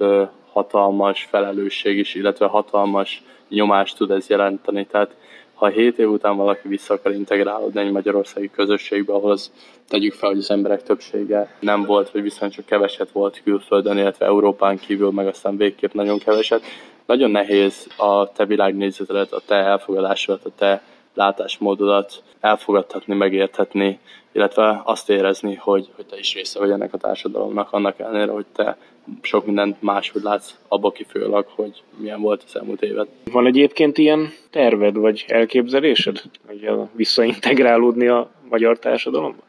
hatalmas 0.51 1.27
felelősség 1.29 1.97
is, 1.97 2.15
illetve 2.15 2.45
hatalmas 2.45 3.23
nyomást 3.47 3.97
tud 3.97 4.11
ez 4.11 4.27
jelenteni. 4.27 4.85
Tehát 4.85 5.15
ha 5.59 5.67
7 5.67 5.97
év 5.99 6.09
után 6.09 6.35
valaki 6.35 6.67
vissza 6.67 6.93
akar 6.93 7.11
integrálódni 7.11 7.79
egy 7.79 7.91
magyarországi 7.91 8.49
közösségbe, 8.49 9.13
ahol 9.13 9.31
az 9.31 9.51
tegyük 9.87 10.13
fel, 10.13 10.29
hogy 10.29 10.37
az 10.37 10.51
emberek 10.51 10.83
többsége 10.83 11.55
nem 11.59 11.85
volt, 11.85 12.11
vagy 12.11 12.21
viszont 12.21 12.51
csak 12.51 12.65
keveset 12.65 13.11
volt 13.11 13.41
külföldön, 13.43 13.97
illetve 13.97 14.25
Európán 14.25 14.77
kívül, 14.77 15.11
meg 15.11 15.27
aztán 15.27 15.57
végképp 15.57 15.93
nagyon 15.93 16.19
keveset. 16.19 16.61
Nagyon 17.05 17.31
nehéz 17.31 17.87
a 17.97 18.31
te 18.31 18.45
világnézetedet, 18.45 19.31
a 19.31 19.41
te 19.45 19.55
elfogadásodat, 19.55 20.45
a 20.45 20.51
te 20.57 20.81
látásmódodat 21.13 22.23
elfogadhatni, 22.39 23.15
megérthetni, 23.15 23.99
illetve 24.31 24.81
azt 24.83 25.09
érezni, 25.09 25.55
hogy, 25.55 25.89
hogy 25.95 26.05
te 26.05 26.17
is 26.17 26.33
része 26.33 26.59
vagy 26.59 26.71
ennek 26.71 26.93
a 26.93 26.97
társadalomnak, 26.97 27.71
annak 27.71 27.99
ellenére, 27.99 28.31
hogy 28.31 28.45
te 28.53 28.77
sok 29.21 29.45
mindent 29.45 29.81
máshogy 29.81 30.21
látsz 30.21 30.55
abba 30.67 30.91
kifőleg, 30.91 31.45
hogy 31.55 31.83
milyen 31.97 32.21
volt 32.21 32.43
az 32.45 32.55
elmúlt 32.55 32.81
évet. 32.81 33.07
Van 33.31 33.45
egyébként 33.45 33.97
ilyen 33.97 34.29
terved 34.49 34.95
vagy 34.95 35.25
elképzelésed, 35.27 36.21
hogy 36.47 36.69
visszaintegrálódni 36.91 38.07
a 38.07 38.29
magyar 38.49 38.79
társadalomba? 38.79 39.43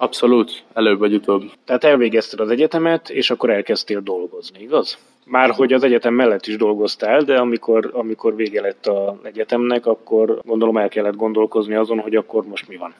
Abszolút, 0.00 0.64
előbb 0.74 0.98
vagy 0.98 1.14
utóbb. 1.14 1.42
Tehát 1.64 1.84
elvégezted 1.84 2.40
az 2.40 2.50
egyetemet, 2.50 3.10
és 3.10 3.30
akkor 3.30 3.50
elkezdtél 3.50 4.00
dolgozni, 4.00 4.60
igaz? 4.60 4.98
Már 5.30 5.50
hogy 5.50 5.72
az 5.72 5.84
egyetem 5.84 6.14
mellett 6.14 6.46
is 6.46 6.56
dolgoztál, 6.56 7.22
de 7.22 7.38
amikor, 7.38 7.90
amikor 7.92 8.36
vége 8.36 8.60
lett 8.60 8.86
az 8.86 9.14
egyetemnek, 9.22 9.86
akkor 9.86 10.40
gondolom 10.44 10.76
el 10.76 10.88
kellett 10.88 11.16
gondolkozni 11.16 11.74
azon, 11.74 11.98
hogy 11.98 12.14
akkor 12.14 12.46
most 12.46 12.68
mi 12.68 12.76
van. 12.76 12.94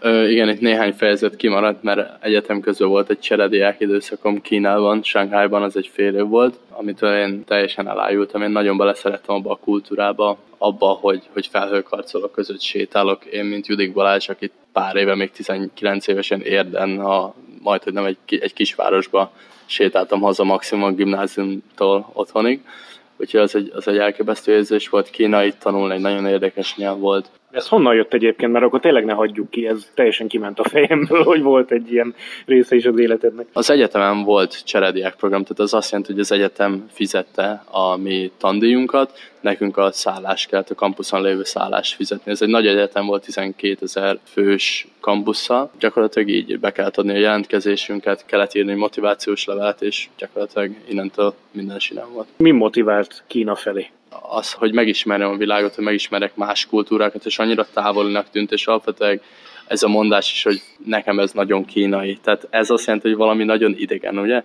Ö, 0.00 0.28
igen, 0.28 0.48
itt 0.48 0.60
néhány 0.60 0.92
fejezet 0.92 1.36
kimaradt, 1.36 1.82
mert 1.82 2.24
egyetem 2.24 2.60
közül 2.60 2.86
volt 2.86 3.10
egy 3.10 3.18
cserediák 3.18 3.80
időszakom 3.80 4.40
Kínában, 4.40 5.02
Shanghaiban 5.02 5.62
az 5.62 5.76
egy 5.76 5.90
fél 5.92 6.14
év 6.14 6.26
volt, 6.26 6.58
amitől 6.70 7.16
én 7.16 7.44
teljesen 7.44 7.88
elájultam. 7.88 8.42
Én 8.42 8.50
nagyon 8.50 8.76
beleszerettem 8.76 9.34
abba 9.34 9.50
a 9.50 9.58
kultúrába, 9.64 10.38
abba, 10.58 10.86
hogy, 10.86 11.22
hogy 11.32 11.46
felhőkarcolok 11.46 12.32
között 12.32 12.60
sétálok. 12.60 13.24
Én, 13.24 13.44
mint 13.44 13.66
Judik 13.66 13.92
Balázs, 13.92 14.28
akit 14.28 14.52
pár 14.72 14.96
éve, 14.96 15.14
még 15.14 15.30
19 15.30 16.06
évesen 16.06 16.40
érden, 16.40 16.98
a, 16.98 17.34
majd, 17.62 17.82
hogy 17.82 17.92
nem 17.92 18.04
egy, 18.04 18.16
egy 18.26 18.52
kisvárosba 18.52 19.32
sétáltam 19.66 20.20
haza 20.20 20.44
maximum 20.44 20.84
a 20.84 20.90
gimnáziumtól 20.90 22.10
otthonig. 22.12 22.64
Úgyhogy 23.16 23.40
az 23.40 23.54
egy, 23.54 23.72
az 23.74 23.88
egy 23.88 23.98
elképesztő 23.98 24.52
érzés 24.52 24.88
volt 24.88 25.10
kínai 25.10 25.52
tanulni, 25.58 25.94
egy 25.94 26.00
nagyon 26.00 26.26
érdekes 26.26 26.76
nyelv 26.76 26.98
volt. 26.98 27.30
Ez 27.54 27.68
honnan 27.68 27.94
jött 27.94 28.14
egyébként, 28.14 28.52
mert 28.52 28.64
akkor 28.64 28.80
tényleg 28.80 29.04
ne 29.04 29.12
hagyjuk 29.12 29.50
ki, 29.50 29.66
ez 29.66 29.90
teljesen 29.94 30.28
kiment 30.28 30.58
a 30.58 30.68
fejemből, 30.68 31.22
hogy 31.22 31.42
volt 31.42 31.70
egy 31.70 31.92
ilyen 31.92 32.14
része 32.46 32.76
is 32.76 32.84
az 32.84 32.98
életednek. 32.98 33.46
Az 33.52 33.70
egyetemen 33.70 34.22
volt 34.22 34.64
cserediák 34.64 35.14
program, 35.14 35.42
tehát 35.42 35.58
az 35.58 35.74
azt 35.74 35.90
jelenti, 35.90 36.12
hogy 36.12 36.20
az 36.20 36.32
egyetem 36.32 36.86
fizette 36.92 37.64
a 37.70 37.96
mi 37.96 38.30
tandíjunkat, 38.38 39.18
nekünk 39.40 39.76
a 39.76 39.92
szállás 39.92 40.46
kellett, 40.46 40.70
a 40.70 40.74
kampuszon 40.74 41.22
lévő 41.22 41.44
szállást 41.44 41.94
fizetni. 41.94 42.30
Ez 42.30 42.42
egy 42.42 42.48
nagy 42.48 42.66
egyetem 42.66 43.06
volt, 43.06 43.24
12 43.24 43.76
ezer 43.80 44.18
fős 44.24 44.86
kampusszal. 45.00 45.70
Gyakorlatilag 45.78 46.28
így 46.28 46.60
be 46.60 46.72
kellett 46.72 46.96
adni 46.96 47.12
a 47.12 47.18
jelentkezésünket, 47.18 48.26
kellett 48.26 48.54
írni 48.54 48.74
motivációs 48.74 49.44
levelet, 49.44 49.82
és 49.82 50.08
gyakorlatilag 50.18 50.70
innentől 50.88 51.34
minden 51.50 51.78
sinem 51.78 52.12
volt. 52.12 52.28
Mi 52.36 52.50
motivált 52.50 53.22
Kína 53.26 53.54
felé? 53.54 53.86
Az, 54.22 54.52
hogy 54.52 54.72
megismerjem 54.72 55.30
a 55.30 55.36
világot, 55.36 55.74
hogy 55.74 55.84
megismerek 55.84 56.36
más 56.36 56.66
kultúrákat, 56.66 57.26
és 57.26 57.38
annyira 57.38 57.66
távolinak 57.72 58.30
tűnt, 58.30 58.52
és 58.52 58.66
alapvetően 58.66 59.20
ez 59.66 59.82
a 59.82 59.88
mondás 59.88 60.32
is, 60.32 60.42
hogy 60.42 60.62
nekem 60.84 61.18
ez 61.18 61.32
nagyon 61.32 61.64
kínai. 61.64 62.18
Tehát 62.22 62.46
ez 62.50 62.70
azt 62.70 62.86
jelenti, 62.86 63.08
hogy 63.08 63.16
valami 63.16 63.44
nagyon 63.44 63.74
idegen, 63.76 64.18
ugye? 64.18 64.42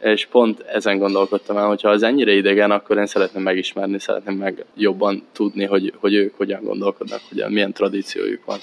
És 0.00 0.26
pont 0.26 0.60
ezen 0.60 0.98
gondolkodtam 0.98 1.56
el, 1.56 1.66
hogyha 1.66 1.88
az 1.88 2.02
ennyire 2.02 2.32
idegen, 2.32 2.70
akkor 2.70 2.96
én 2.98 3.06
szeretném 3.06 3.42
megismerni, 3.42 3.98
szeretném 3.98 4.36
meg 4.36 4.64
jobban 4.76 5.22
tudni, 5.32 5.64
hogy, 5.64 5.92
hogy 5.96 6.14
ők 6.14 6.36
hogyan 6.36 6.62
gondolkodnak, 6.62 7.20
hogy 7.28 7.44
milyen 7.48 7.72
tradíciójuk 7.72 8.44
van. 8.44 8.58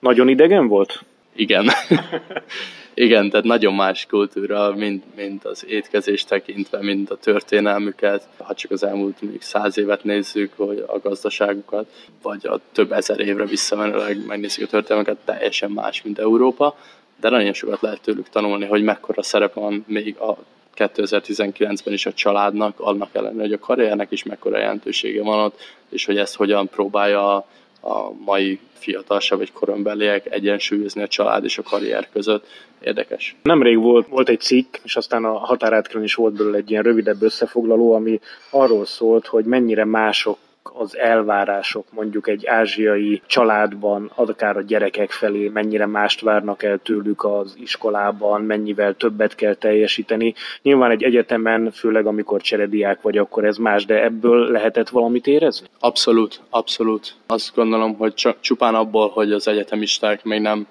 Nagyon 0.00 0.28
idegen 0.28 0.68
volt? 0.68 1.04
Igen. 1.34 1.70
Igen, 2.98 3.30
tehát 3.30 3.46
nagyon 3.46 3.74
más 3.74 4.06
kultúra, 4.06 4.74
mint, 4.74 5.04
mint 5.16 5.44
az 5.44 5.64
étkezés 5.68 6.24
tekintve, 6.24 6.82
mint 6.82 7.10
a 7.10 7.16
történelmüket. 7.16 8.28
Ha 8.38 8.54
csak 8.54 8.70
az 8.70 8.84
elmúlt 8.84 9.20
még 9.20 9.42
száz 9.42 9.78
évet 9.78 10.04
nézzük, 10.04 10.56
vagy 10.56 10.84
a 10.86 10.98
gazdaságukat, 10.98 11.86
vagy 12.22 12.46
a 12.46 12.60
több 12.72 12.92
ezer 12.92 13.20
évre 13.20 13.44
visszamenőleg 13.44 14.26
megnézzük 14.26 14.64
a 14.64 14.70
történelmeket, 14.70 15.16
teljesen 15.24 15.70
más, 15.70 16.02
mint 16.02 16.18
Európa. 16.18 16.76
De 17.20 17.28
nagyon 17.28 17.52
sokat 17.52 17.80
lehet 17.80 18.00
tőlük 18.00 18.28
tanulni, 18.28 18.66
hogy 18.66 18.82
mekkora 18.82 19.22
szerep 19.22 19.54
van 19.54 19.84
még 19.86 20.16
a 20.18 20.36
2019-ben 20.76 21.94
is 21.94 22.06
a 22.06 22.12
családnak, 22.12 22.80
annak 22.80 23.10
ellenére, 23.12 23.42
hogy 23.42 23.52
a 23.52 23.58
karriernek 23.58 24.10
is 24.10 24.22
mekkora 24.22 24.58
jelentősége 24.58 25.22
van 25.22 25.38
ott, 25.38 25.60
és 25.88 26.04
hogy 26.04 26.18
ezt 26.18 26.36
hogyan 26.36 26.68
próbálja 26.68 27.46
a 27.86 28.12
mai 28.24 28.58
fiatalság 28.72 29.38
vagy 29.38 29.52
korombeliek 29.52 30.32
egyensúlyozni 30.32 31.02
a 31.02 31.08
család 31.08 31.44
és 31.44 31.58
a 31.58 31.62
karrier 31.62 32.08
között. 32.12 32.46
Érdekes. 32.80 33.36
Nemrég 33.42 33.78
volt, 33.78 34.08
volt 34.08 34.28
egy 34.28 34.40
cikk, 34.40 34.76
és 34.82 34.96
aztán 34.96 35.24
a 35.24 35.38
határátkörön 35.38 36.02
is 36.02 36.14
volt 36.14 36.34
belőle 36.34 36.56
egy 36.56 36.70
ilyen 36.70 36.82
rövidebb 36.82 37.22
összefoglaló, 37.22 37.92
ami 37.92 38.20
arról 38.50 38.84
szólt, 38.84 39.26
hogy 39.26 39.44
mennyire 39.44 39.84
mások 39.84 40.38
az 40.74 40.96
elvárások 40.96 41.86
mondjuk 41.92 42.28
egy 42.28 42.46
ázsiai 42.46 43.22
családban, 43.26 44.10
akár 44.14 44.56
a 44.56 44.62
gyerekek 44.62 45.10
felé, 45.10 45.48
mennyire 45.48 45.86
mást 45.86 46.20
várnak 46.20 46.62
el 46.62 46.78
tőlük 46.78 47.24
az 47.24 47.56
iskolában, 47.60 48.42
mennyivel 48.42 48.94
többet 48.94 49.34
kell 49.34 49.54
teljesíteni. 49.54 50.34
Nyilván 50.62 50.90
egy 50.90 51.02
egyetemen, 51.02 51.70
főleg 51.70 52.06
amikor 52.06 52.40
cserediák 52.40 53.02
vagy, 53.02 53.18
akkor 53.18 53.44
ez 53.44 53.56
más, 53.56 53.84
de 53.84 54.02
ebből 54.02 54.50
lehetett 54.50 54.88
valamit 54.88 55.26
érezni? 55.26 55.66
Abszolút, 55.80 56.40
abszolút. 56.50 57.14
Azt 57.26 57.54
gondolom, 57.54 57.96
hogy 57.96 58.14
csak 58.14 58.40
csupán 58.40 58.74
abból, 58.74 59.08
hogy 59.08 59.32
az 59.32 59.48
egyetemisták 59.48 60.24
még 60.24 60.40
nem 60.40 60.66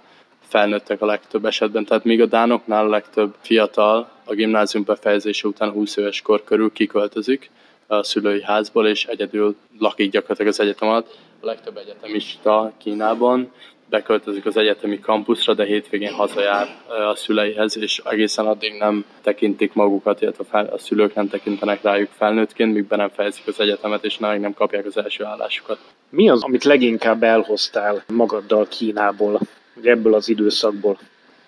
felnőttek 0.48 1.02
a 1.02 1.06
legtöbb 1.06 1.46
esetben, 1.46 1.86
tehát 1.86 2.04
míg 2.04 2.22
a 2.22 2.25
dánoknál 2.25 2.86
a 2.86 2.90
legtöbb 2.90 3.36
fiatal 3.42 4.10
a 4.25 4.34
gimnázium 4.34 4.84
befejezése 4.84 5.48
után 5.48 5.72
20 5.72 5.98
éves 5.98 6.22
kor 6.22 6.44
körül 6.44 6.72
kiköltözik, 6.72 7.52
a 7.88 8.04
szülői 8.04 8.42
házból, 8.42 8.88
és 8.88 9.06
egyedül 9.06 9.56
lakik 9.80 10.12
gyakorlatilag 10.12 10.51
az 10.51 10.60
egyetem 10.60 10.88
alatt. 10.88 11.18
A 11.39 11.46
legtöbb 11.46 11.77
egyetemista 11.77 12.72
Kínában 12.77 13.51
beköltözik 13.89 14.46
az 14.46 14.58
egyetemi 14.58 15.00
kampuszra, 15.00 15.54
de 15.54 15.65
hétvégén 15.65 16.13
hazajár 16.13 16.68
a 17.12 17.15
szüleihez, 17.15 17.77
és 17.77 18.01
egészen 18.06 18.46
addig 18.46 18.74
nem 18.77 19.06
tekintik 19.22 19.74
magukat, 19.74 20.22
illetve 20.22 20.60
a 20.60 20.77
szülők 20.77 21.13
nem 21.13 21.27
tekintenek 21.27 21.82
rájuk 21.82 22.10
felnőttként, 22.18 22.74
míg 22.74 22.88
be 22.88 22.96
nem 22.96 23.10
fejezik 23.10 23.48
az 23.48 23.60
egyetemet, 23.60 24.04
és 24.06 24.18
nem, 24.18 24.39
nem 24.39 24.54
kapják 24.54 24.86
az 24.86 24.98
első 24.98 25.24
állásukat. 25.24 25.80
Mi 26.10 26.30
az, 26.30 26.44
amit 26.44 26.63
leginkább 26.63 27.24
elhoztál 27.24 28.04
magaddal 28.08 28.68
Kínából, 28.68 29.39
vagy 29.75 29.88
ebből 29.88 30.13
az 30.13 30.30
időszakból? 30.30 30.98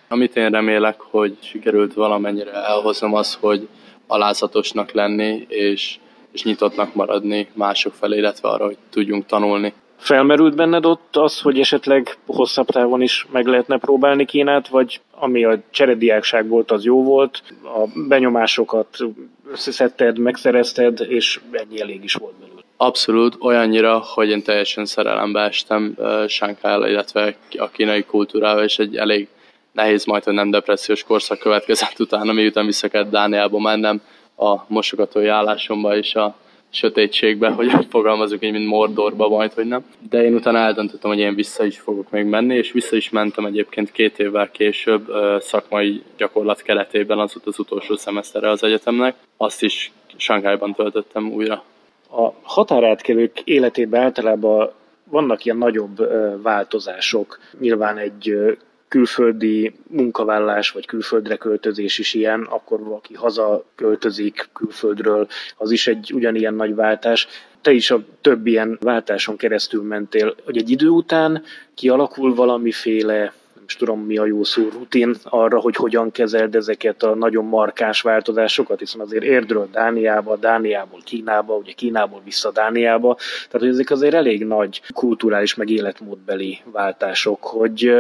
Amit 0.08 0.36
én 0.36 0.50
remélek, 0.50 1.00
hogy 1.00 1.38
sikerült 1.41 1.94
valamennyire 1.94 2.51
elhoznom 2.51 3.13
az, 3.13 3.38
hogy 3.39 3.67
alázatosnak 4.08 4.91
lenni, 4.91 5.46
és 5.50 5.98
és 6.38 6.44
nyitottnak 6.44 6.94
maradni 6.94 7.48
mások 7.53 7.94
felé, 7.94 8.17
illetve 8.17 8.50
arra, 8.50 8.65
hogy 8.65 8.77
tudjunk 8.89 9.25
tanulni. 9.25 9.74
Felmerült 9.98 10.56
benned 10.56 10.86
ott 10.86 11.15
az, 11.15 11.41
hogy 11.41 11.60
esetleg 11.60 12.17
hosszabb 12.25 12.67
távon 12.67 13.01
is 13.01 13.27
meg 13.32 13.46
lehetne 13.46 13.77
próbálni 13.77 14.25
Kínát, 14.25 14.67
vagy 14.67 15.01
ami 15.12 15.44
a 15.44 15.60
cserediákság 15.70 16.48
volt, 16.48 16.72
az 16.72 16.84
jó 16.84 17.03
volt, 17.03 17.44
a 17.63 18.00
benyomásokat 18.08 18.98
összeszedted, 19.51 20.17
megszerezted, 20.17 21.06
és 21.10 21.39
ennyi 21.51 21.82
elég 21.82 22.03
is 22.03 22.13
volt 22.13 22.34
belőle. 22.39 22.62
Abszolút, 22.77 23.36
olyannyira, 23.39 23.98
hogy 23.98 24.29
én 24.29 24.44
teljesen 24.44 24.86
szerelembe 24.86 25.41
estem 25.41 25.94
uh, 25.98 26.27
Shanghai, 26.27 26.89
illetve 26.89 27.36
a 27.58 27.70
kínai 27.70 28.03
kultúrával, 28.03 28.63
és 28.63 28.79
egy 28.79 28.96
elég 28.96 29.27
nehéz, 29.72 30.06
majd, 30.06 30.24
hogy 30.24 30.34
nem 30.34 30.50
depressziós 30.50 31.03
korszak 31.03 31.39
következett 31.39 32.00
utána, 32.00 32.34
miután 32.34 32.65
vissza 32.65 32.88
kellett 32.88 33.10
Dániába 33.10 33.60
mennem, 33.60 34.01
a 34.38 34.65
mosogatói 34.67 35.27
állásomba 35.27 35.98
és 35.98 36.15
a 36.15 36.36
sötétségbe, 36.70 37.50
hogy 37.50 37.72
fogalmazok 37.89 38.44
így, 38.44 38.51
mint 38.51 38.67
Mordorba 38.67 39.29
majd, 39.29 39.53
hogy 39.53 39.65
nem. 39.65 39.86
De 40.10 40.24
én 40.24 40.34
utána 40.34 40.58
eldöntöttem, 40.58 41.10
hogy 41.10 41.20
én 41.20 41.36
vissza 41.36 41.65
is 41.65 41.79
fogok 41.79 42.10
még 42.10 42.25
menni, 42.25 42.56
és 42.56 42.72
vissza 42.72 42.96
is 42.96 43.10
mentem 43.10 43.46
egyébként 43.46 43.91
két 43.91 44.20
évvel 44.20 44.51
később 44.51 45.12
szakmai 45.39 46.03
gyakorlat 46.17 46.62
keretében 46.62 47.20
az, 47.20 47.36
az 47.46 47.60
utolsó 47.60 47.96
szemeszterre 47.96 48.50
az 48.50 48.63
egyetemnek. 48.63 49.15
Azt 49.38 49.63
is 49.63 49.91
Sankályban 50.15 50.74
töltöttem 50.74 51.32
újra. 51.32 51.63
A 52.10 52.32
határátkelők 52.41 53.39
életében 53.44 54.01
általában 54.01 54.72
vannak 55.03 55.46
ilyen 55.46 55.58
nagyobb 55.58 55.98
változások. 56.41 57.39
Nyilván 57.60 57.98
egy 57.98 58.34
külföldi 58.88 59.74
munkavállalás 59.88 60.72
vagy 60.72 60.86
külföldre 60.86 61.36
költözés 61.36 61.98
is 61.98 62.13
ilyen, 62.13 62.41
akkor 62.41 62.84
valaki 62.84 63.13
haza 63.13 63.65
költözik 63.75 64.50
külföldről, 64.53 65.27
az 65.58 65.72
is 65.72 65.88
egy 65.88 66.12
ugyanilyen 66.13 66.53
nagy 66.53 66.75
váltás. 66.75 67.27
Te 67.62 67.72
is 67.72 67.91
a 67.91 68.03
több 68.22 68.48
ilyen 68.48 68.77
váltáson 68.82 69.38
keresztül 69.38 69.84
mentél, 69.84 70.36
hogy 70.46 70.58
egy 70.58 70.70
idő 70.70 70.88
után 70.88 71.44
kialakul 71.75 72.36
valamiféle 72.36 73.34
is 73.67 73.75
tudom 73.75 74.00
mi 74.00 74.17
a 74.17 74.25
jó 74.25 74.43
szó, 74.43 74.67
rutin 74.71 75.15
arra, 75.24 75.59
hogy 75.59 75.75
hogyan 75.75 76.12
kezeld 76.12 76.55
ezeket 76.55 77.03
a 77.03 77.15
nagyon 77.15 77.45
markás 77.45 78.01
változásokat, 78.01 78.79
hiszen 78.79 79.01
azért 79.01 79.24
érdről 79.24 79.67
Dániába, 79.71 80.36
Dániából 80.36 81.00
Kínába, 81.03 81.55
ugye 81.55 81.71
Kínából 81.71 82.21
vissza 82.24 82.51
Dániába, 82.51 83.15
tehát 83.15 83.59
hogy 83.59 83.67
ezek 83.67 83.89
azért 83.89 84.13
elég 84.13 84.45
nagy 84.45 84.81
kulturális 84.93 85.55
meg 85.55 85.69
életmódbeli 85.69 86.59
váltások, 86.71 87.43
hogy 87.43 87.91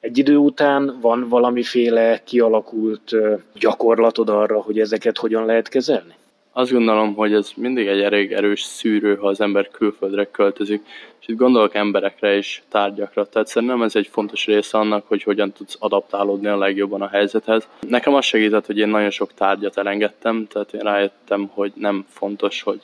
egy 0.00 0.18
idő 0.18 0.36
után 0.36 0.98
van 1.00 1.28
valamiféle 1.28 2.20
kialakult 2.24 3.12
gyakorlatod 3.54 4.28
arra, 4.28 4.60
hogy 4.60 4.78
ezeket 4.78 5.18
hogyan 5.18 5.44
lehet 5.44 5.68
kezelni? 5.68 6.14
Azt 6.52 6.72
gondolom, 6.72 7.14
hogy 7.14 7.32
ez 7.32 7.50
mindig 7.56 7.86
egy 7.86 8.00
elég 8.00 8.32
erős 8.32 8.62
szűrő, 8.62 9.16
ha 9.16 9.26
az 9.26 9.40
ember 9.40 9.68
külföldre 9.68 10.24
költözik, 10.30 10.82
itt 11.28 11.36
gondolok 11.36 11.74
emberekre 11.74 12.36
és 12.36 12.62
tárgyakra, 12.68 13.28
tehát 13.28 13.48
szerintem 13.48 13.82
ez 13.82 13.96
egy 13.96 14.06
fontos 14.06 14.46
része 14.46 14.78
annak, 14.78 15.08
hogy 15.08 15.22
hogyan 15.22 15.52
tudsz 15.52 15.76
adaptálódni 15.78 16.46
a 16.46 16.58
legjobban 16.58 17.02
a 17.02 17.08
helyzethez. 17.08 17.68
Nekem 17.88 18.14
az 18.14 18.24
segített, 18.24 18.66
hogy 18.66 18.78
én 18.78 18.88
nagyon 18.88 19.10
sok 19.10 19.34
tárgyat 19.34 19.78
elengedtem, 19.78 20.46
tehát 20.46 20.72
én 20.72 20.80
rájöttem, 20.80 21.50
hogy 21.54 21.72
nem 21.74 22.04
fontos, 22.08 22.62
hogy 22.62 22.80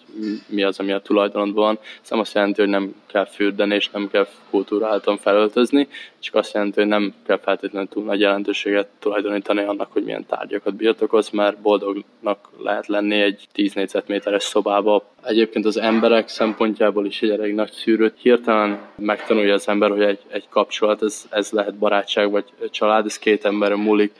mi 0.47 0.63
az, 0.63 0.79
ami 0.79 0.93
a 0.93 1.01
tulajdonodban 1.01 1.65
van. 1.65 1.79
Ez 2.03 2.11
nem 2.11 2.19
azt 2.19 2.35
jelenti, 2.35 2.61
hogy 2.61 2.71
nem 2.71 2.95
kell 3.07 3.27
fürdeni 3.27 3.75
és 3.75 3.91
nem 3.91 4.09
kell 4.11 4.27
kultúráltan 4.51 5.17
felöltözni, 5.17 5.89
csak 6.19 6.35
azt 6.35 6.55
jelenti, 6.55 6.81
hogy 6.81 6.89
nem 6.89 7.15
kell 7.27 7.39
feltétlenül 7.39 7.89
túl 7.89 8.05
nagy 8.05 8.21
jelentőséget 8.21 8.89
tulajdonítani 8.99 9.61
annak, 9.61 9.93
hogy 9.93 10.05
milyen 10.05 10.27
tárgyakat 10.27 10.75
birtokoz, 10.75 11.31
mert 11.31 11.59
boldognak 11.59 12.49
lehet 12.59 12.87
lenni 12.87 13.21
egy 13.21 13.47
10 13.53 13.73
négyzetméteres 13.73 14.43
szobába. 14.43 15.05
Egyébként 15.25 15.65
az 15.65 15.77
emberek 15.77 16.29
szempontjából 16.29 17.07
is 17.07 17.23
egy 17.23 17.31
elég 17.31 17.55
nagy 17.55 17.71
szűrőt 17.71 18.19
hirtelen 18.33 18.81
megtanulja 18.97 19.55
az 19.55 19.69
ember, 19.69 19.91
hogy 19.91 20.03
egy, 20.03 20.21
egy 20.29 20.49
kapcsolat, 20.49 21.03
ez, 21.03 21.27
ez 21.31 21.51
lehet 21.51 21.75
barátság 21.75 22.31
vagy 22.31 22.45
család, 22.71 23.07
ez 23.07 23.19
két 23.19 23.45
emberen 23.45 23.79
múlik, 23.79 24.13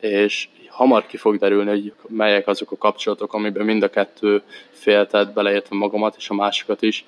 és 0.00 0.48
hamar 0.68 1.06
ki 1.06 1.16
fog 1.16 1.36
derülni, 1.36 1.70
hogy 1.70 1.92
melyek 2.08 2.46
azok 2.46 2.70
a 2.70 2.76
kapcsolatok, 2.76 3.34
amiben 3.34 3.64
mind 3.64 3.82
a 3.82 3.90
kettő 3.90 4.42
fél, 4.70 5.06
tehát 5.06 5.32
beleértve 5.32 5.76
magamat 5.76 6.14
és 6.18 6.30
a 6.30 6.34
másikat 6.34 6.82
is 6.82 7.04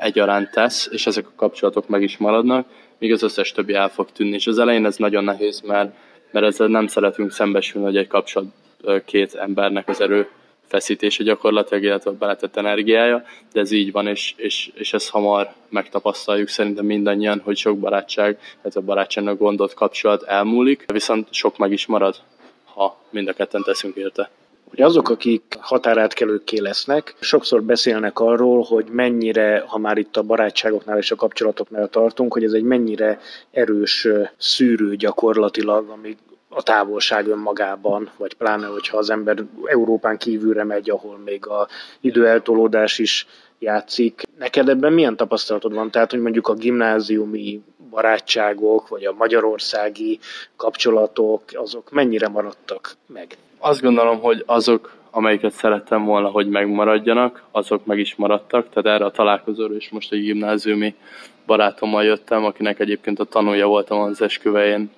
egyaránt 0.00 0.50
tesz, 0.50 0.88
és 0.92 1.06
ezek 1.06 1.26
a 1.26 1.32
kapcsolatok 1.36 1.88
meg 1.88 2.02
is 2.02 2.16
maradnak, 2.16 2.66
míg 2.98 3.12
az 3.12 3.22
összes 3.22 3.52
többi 3.52 3.74
el 3.74 3.88
fog 3.88 4.12
tűnni. 4.12 4.34
És 4.34 4.46
az 4.46 4.58
elején 4.58 4.86
ez 4.86 4.96
nagyon 4.96 5.24
nehéz, 5.24 5.60
mert, 5.60 5.94
mert 6.30 6.46
ezzel 6.46 6.66
nem 6.66 6.86
szeretünk 6.86 7.32
szembesülni, 7.32 7.86
hogy 7.86 7.96
egy 7.96 8.06
kapcsolat 8.06 8.52
két 9.04 9.34
embernek 9.34 9.88
az 9.88 10.00
erő 10.00 10.28
feszítése 10.70 11.22
gyakorlatilag, 11.22 11.82
illetve 11.82 12.10
beletett 12.10 12.56
energiája, 12.56 13.24
de 13.52 13.60
ez 13.60 13.70
így 13.70 13.92
van, 13.92 14.06
és, 14.06 14.34
és, 14.36 14.70
és 14.74 14.92
ezt 14.92 15.10
hamar 15.10 15.52
megtapasztaljuk. 15.68 16.48
Szerintem 16.48 16.84
mindannyian, 16.84 17.40
hogy 17.44 17.56
sok 17.56 17.78
barátság, 17.78 18.38
ez 18.62 18.76
a 18.76 18.80
barátságnak 18.80 19.38
gondot 19.38 19.74
kapcsolat 19.74 20.22
elmúlik, 20.22 20.84
viszont 20.92 21.32
sok 21.32 21.58
meg 21.58 21.72
is 21.72 21.86
marad, 21.86 22.16
ha 22.74 23.00
mind 23.10 23.28
a 23.28 23.32
ketten 23.32 23.62
teszünk 23.62 23.96
érte. 23.96 24.30
Hogy 24.68 24.82
azok, 24.82 25.08
akik 25.08 25.42
határátkelőkké 25.60 26.58
lesznek, 26.58 27.14
sokszor 27.20 27.62
beszélnek 27.62 28.18
arról, 28.18 28.62
hogy 28.62 28.86
mennyire, 28.90 29.64
ha 29.66 29.78
már 29.78 29.98
itt 29.98 30.16
a 30.16 30.22
barátságoknál 30.22 30.98
és 30.98 31.10
a 31.10 31.16
kapcsolatoknál 31.16 31.88
tartunk, 31.88 32.32
hogy 32.32 32.44
ez 32.44 32.52
egy 32.52 32.62
mennyire 32.62 33.20
erős 33.50 34.08
szűrő 34.36 34.96
gyakorlatilag, 34.96 35.88
ami 35.88 36.16
a 36.52 36.62
távolság 36.62 37.26
önmagában, 37.26 38.10
vagy 38.16 38.34
pláne, 38.34 38.66
hogyha 38.66 38.96
az 38.96 39.10
ember 39.10 39.44
Európán 39.64 40.18
kívülre 40.18 40.64
megy, 40.64 40.90
ahol 40.90 41.18
még 41.24 41.46
a 41.46 41.68
időeltolódás 42.00 42.98
is 42.98 43.26
játszik. 43.58 44.22
Neked 44.38 44.68
ebben 44.68 44.92
milyen 44.92 45.16
tapasztalatod 45.16 45.74
van? 45.74 45.90
Tehát, 45.90 46.10
hogy 46.10 46.20
mondjuk 46.20 46.48
a 46.48 46.54
gimnáziumi 46.54 47.62
barátságok, 47.90 48.88
vagy 48.88 49.04
a 49.04 49.12
magyarországi 49.12 50.18
kapcsolatok, 50.56 51.42
azok 51.52 51.90
mennyire 51.90 52.28
maradtak 52.28 52.92
meg? 53.06 53.36
Azt 53.58 53.80
gondolom, 53.80 54.20
hogy 54.20 54.42
azok, 54.46 54.92
amelyiket 55.10 55.52
szerettem 55.52 56.04
volna, 56.04 56.28
hogy 56.28 56.48
megmaradjanak, 56.48 57.42
azok 57.50 57.84
meg 57.86 57.98
is 57.98 58.14
maradtak. 58.14 58.68
Tehát 58.68 58.98
erre 58.98 59.04
a 59.04 59.10
találkozóra 59.10 59.74
is 59.74 59.90
most 59.90 60.12
egy 60.12 60.20
gimnáziumi 60.20 60.94
barátommal 61.46 62.04
jöttem, 62.04 62.44
akinek 62.44 62.80
egyébként 62.80 63.18
a 63.18 63.24
tanulja 63.24 63.66
voltam 63.66 64.00
az 64.00 64.22
esküvején 64.22 64.90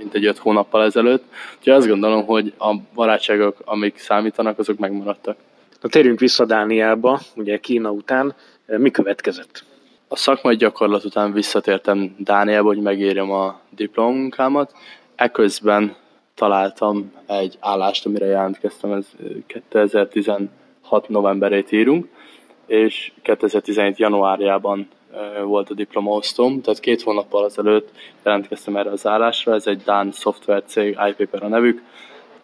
mint 0.00 0.14
egy 0.14 0.26
öt 0.26 0.38
hónappal 0.38 0.84
ezelőtt. 0.84 1.24
Úgyhogy 1.58 1.72
azt 1.72 1.88
gondolom, 1.88 2.24
hogy 2.26 2.52
a 2.58 2.74
barátságok, 2.94 3.56
amik 3.64 3.98
számítanak, 3.98 4.58
azok 4.58 4.78
megmaradtak. 4.78 5.36
Na 5.80 5.88
térjünk 5.88 6.18
vissza 6.18 6.44
Dániába, 6.44 7.20
ugye 7.36 7.56
Kína 7.56 7.90
után. 7.90 8.34
Mi 8.66 8.90
következett? 8.90 9.64
A 10.08 10.16
szakmai 10.16 10.56
gyakorlat 10.56 11.04
után 11.04 11.32
visszatértem 11.32 12.14
Dániába, 12.18 12.66
hogy 12.66 12.80
megérjem 12.80 13.30
a 13.30 13.60
diplomunkámat. 13.70 14.72
Eközben 15.14 15.96
találtam 16.34 17.12
egy 17.26 17.56
állást, 17.60 18.06
amire 18.06 18.26
jelentkeztem, 18.26 18.92
ez 18.92 19.06
2016 19.46 20.48
novemberét 21.08 21.72
írunk, 21.72 22.08
és 22.66 23.12
2017 23.22 23.98
januárjában 23.98 24.88
volt 25.44 25.70
a 25.70 25.74
diplomaosztom, 25.74 26.60
tehát 26.60 26.80
két 26.80 27.02
hónappal 27.02 27.44
azelőtt 27.44 27.88
jelentkeztem 28.24 28.76
erre 28.76 28.90
az 28.90 29.06
állásra, 29.06 29.54
ez 29.54 29.66
egy 29.66 29.82
Dán 29.82 30.12
szoftvercég, 30.12 30.98
iPaper 31.08 31.42
a 31.42 31.48
nevük, 31.48 31.82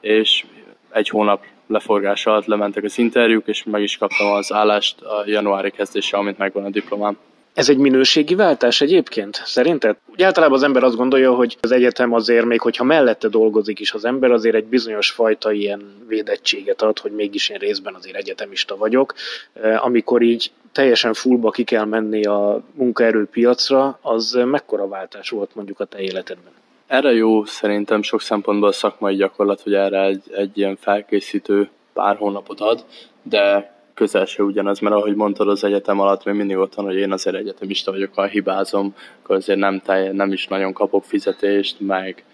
és 0.01 0.45
egy 0.91 1.09
hónap 1.09 1.45
leforgás 1.67 2.27
alatt 2.27 2.47
lementek 2.47 2.85
az 2.85 2.99
interjúk, 2.99 3.47
és 3.47 3.65
meg 3.65 3.83
is 3.83 3.99
kaptam 3.99 4.33
az 4.33 4.53
állást 4.53 5.01
a 5.01 5.23
januári 5.27 5.71
kezdése, 5.71 6.17
amint 6.17 6.39
megvan 6.39 6.65
a 6.65 6.71
diplomám. 6.71 7.19
Ez 7.57 7.69
egy 7.69 7.77
minőségi 7.77 8.35
váltás 8.35 8.81
egyébként, 8.81 9.43
szerinted? 9.45 9.97
Úgy 10.07 10.23
általában 10.23 10.57
az 10.57 10.63
ember 10.63 10.83
azt 10.83 10.97
gondolja, 10.97 11.35
hogy 11.35 11.57
az 11.61 11.73
egyetem 11.73 12.13
azért 12.13 12.45
még, 12.45 12.61
hogyha 12.61 12.85
mellette 12.85 13.29
dolgozik 13.29 13.81
is 13.81 13.93
az 13.93 14.05
ember, 14.05 14.31
azért 14.31 14.55
egy 14.55 14.65
bizonyos 14.65 15.11
fajta 15.11 15.53
ilyen 15.53 16.05
védettséget 16.09 16.83
ad, 16.83 16.99
hogy 16.99 17.13
mégis 17.13 17.49
én 17.49 17.59
részben 17.59 17.95
azért 17.95 18.17
egyetemista 18.17 18.77
vagyok. 18.77 19.15
Amikor 19.77 20.23
így 20.23 20.51
teljesen 20.73 21.13
fullba 21.13 21.51
ki 21.51 21.65
kell 21.65 21.85
menni 21.85 22.25
a 22.25 22.63
munkaerőpiacra, 22.73 23.99
az 24.03 24.39
mekkora 24.45 24.89
váltás 24.89 25.31
volt 25.31 25.55
mondjuk 25.55 25.81
a 25.81 25.85
te 25.85 25.99
életedben? 25.99 26.53
Erre 26.87 27.13
jó 27.13 27.45
szerintem 27.45 28.03
sok 28.03 28.21
szempontból 28.21 28.69
a 28.69 28.73
szakmai 28.73 29.15
gyakorlat, 29.15 29.61
hogy 29.61 29.75
erre 29.75 30.03
egy, 30.03 30.23
egy 30.33 30.59
ilyen 30.59 30.77
felkészítő 30.81 31.69
pár 31.93 32.17
hónapot 32.17 32.61
ad, 32.61 32.85
de 33.23 33.75
közel 33.97 34.25
se 34.25 34.43
ugyanaz, 34.43 34.79
mert 34.79 34.95
ahogy 34.95 35.15
mondtad, 35.15 35.49
az 35.49 35.65
egyetem 35.65 36.01
alatt 36.01 36.25
még 36.25 36.35
mindig 36.35 36.57
ott 36.57 36.75
hogy 36.75 36.97
én 36.97 37.13
azért 37.13 37.37
egyetemista 37.37 37.91
vagyok, 37.91 38.15
ha 38.15 38.25
hibázom, 38.25 38.95
akkor 39.23 39.37
azért 39.37 39.59
nem, 39.59 39.81
telj, 39.81 40.09
nem 40.09 40.33
is 40.33 40.47
nagyon 40.47 40.73
kapok 40.73 41.05
fizetést, 41.05 41.81
meg 41.81 42.25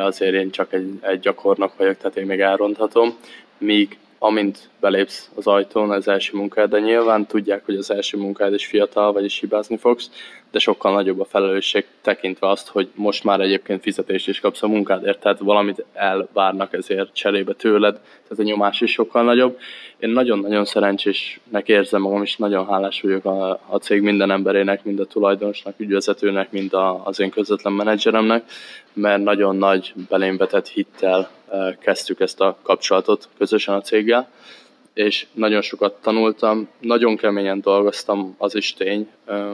azért 0.00 0.34
én 0.34 0.50
csak 0.50 0.72
egy, 0.72 0.98
egy 1.00 1.20
gyakornok 1.20 1.76
vagyok, 1.76 1.96
tehát 1.96 2.16
én 2.16 2.26
még 2.26 2.40
elronthatom, 2.40 3.16
míg 3.58 3.98
amint 4.18 4.68
belépsz 4.80 5.30
az 5.34 5.46
ajtón 5.46 5.90
az 5.90 6.08
első 6.08 6.36
munkád, 6.36 6.70
de 6.70 6.78
nyilván 6.78 7.26
tudják, 7.26 7.64
hogy 7.64 7.76
az 7.76 7.90
első 7.90 8.18
munkád 8.18 8.54
is 8.54 8.66
fiatal, 8.66 9.12
vagyis 9.12 9.38
hibázni 9.38 9.76
fogsz, 9.76 10.10
de 10.50 10.58
sokkal 10.58 10.92
nagyobb 10.92 11.20
a 11.20 11.24
felelősség 11.24 11.86
tekintve 12.00 12.48
azt, 12.48 12.68
hogy 12.68 12.88
most 12.94 13.24
már 13.24 13.40
egyébként 13.40 13.82
fizetést 13.82 14.28
is 14.28 14.40
kapsz 14.40 14.62
a 14.62 14.68
munkádért, 14.68 15.20
tehát 15.20 15.38
valamit 15.38 15.84
elvárnak 15.92 16.72
ezért 16.72 17.14
cserébe 17.14 17.52
tőled, 17.52 17.94
tehát 17.94 18.38
a 18.38 18.42
nyomás 18.42 18.80
is 18.80 18.90
sokkal 18.90 19.24
nagyobb. 19.24 19.58
Én 19.98 20.10
nagyon-nagyon 20.10 20.64
szerencsésnek 20.64 21.68
érzem 21.68 22.00
magam, 22.00 22.22
és 22.22 22.36
nagyon 22.36 22.66
hálás 22.66 23.00
vagyok 23.00 23.24
a, 23.24 23.60
a 23.66 23.76
cég 23.76 24.02
minden 24.02 24.30
emberének, 24.30 24.84
mind 24.84 25.00
a 25.00 25.04
tulajdonosnak, 25.04 25.74
ügyvezetőnek, 25.76 26.52
mind 26.52 26.74
a, 26.74 27.06
az 27.06 27.20
én 27.20 27.30
közvetlen 27.30 27.72
menedzseremnek, 27.72 28.44
mert 28.92 29.22
nagyon 29.22 29.56
nagy 29.56 29.92
belém 30.08 30.36
vetett 30.36 30.68
hittel 30.68 31.30
eh, 31.50 31.74
kezdtük 31.80 32.20
ezt 32.20 32.40
a 32.40 32.56
kapcsolatot 32.62 33.28
közösen 33.38 33.74
a 33.74 33.80
céggel 33.80 34.28
és 34.98 35.26
nagyon 35.32 35.62
sokat 35.62 35.94
tanultam, 36.02 36.68
nagyon 36.80 37.16
keményen 37.16 37.60
dolgoztam, 37.60 38.34
az 38.38 38.54
is 38.54 38.74
tény, 38.74 39.08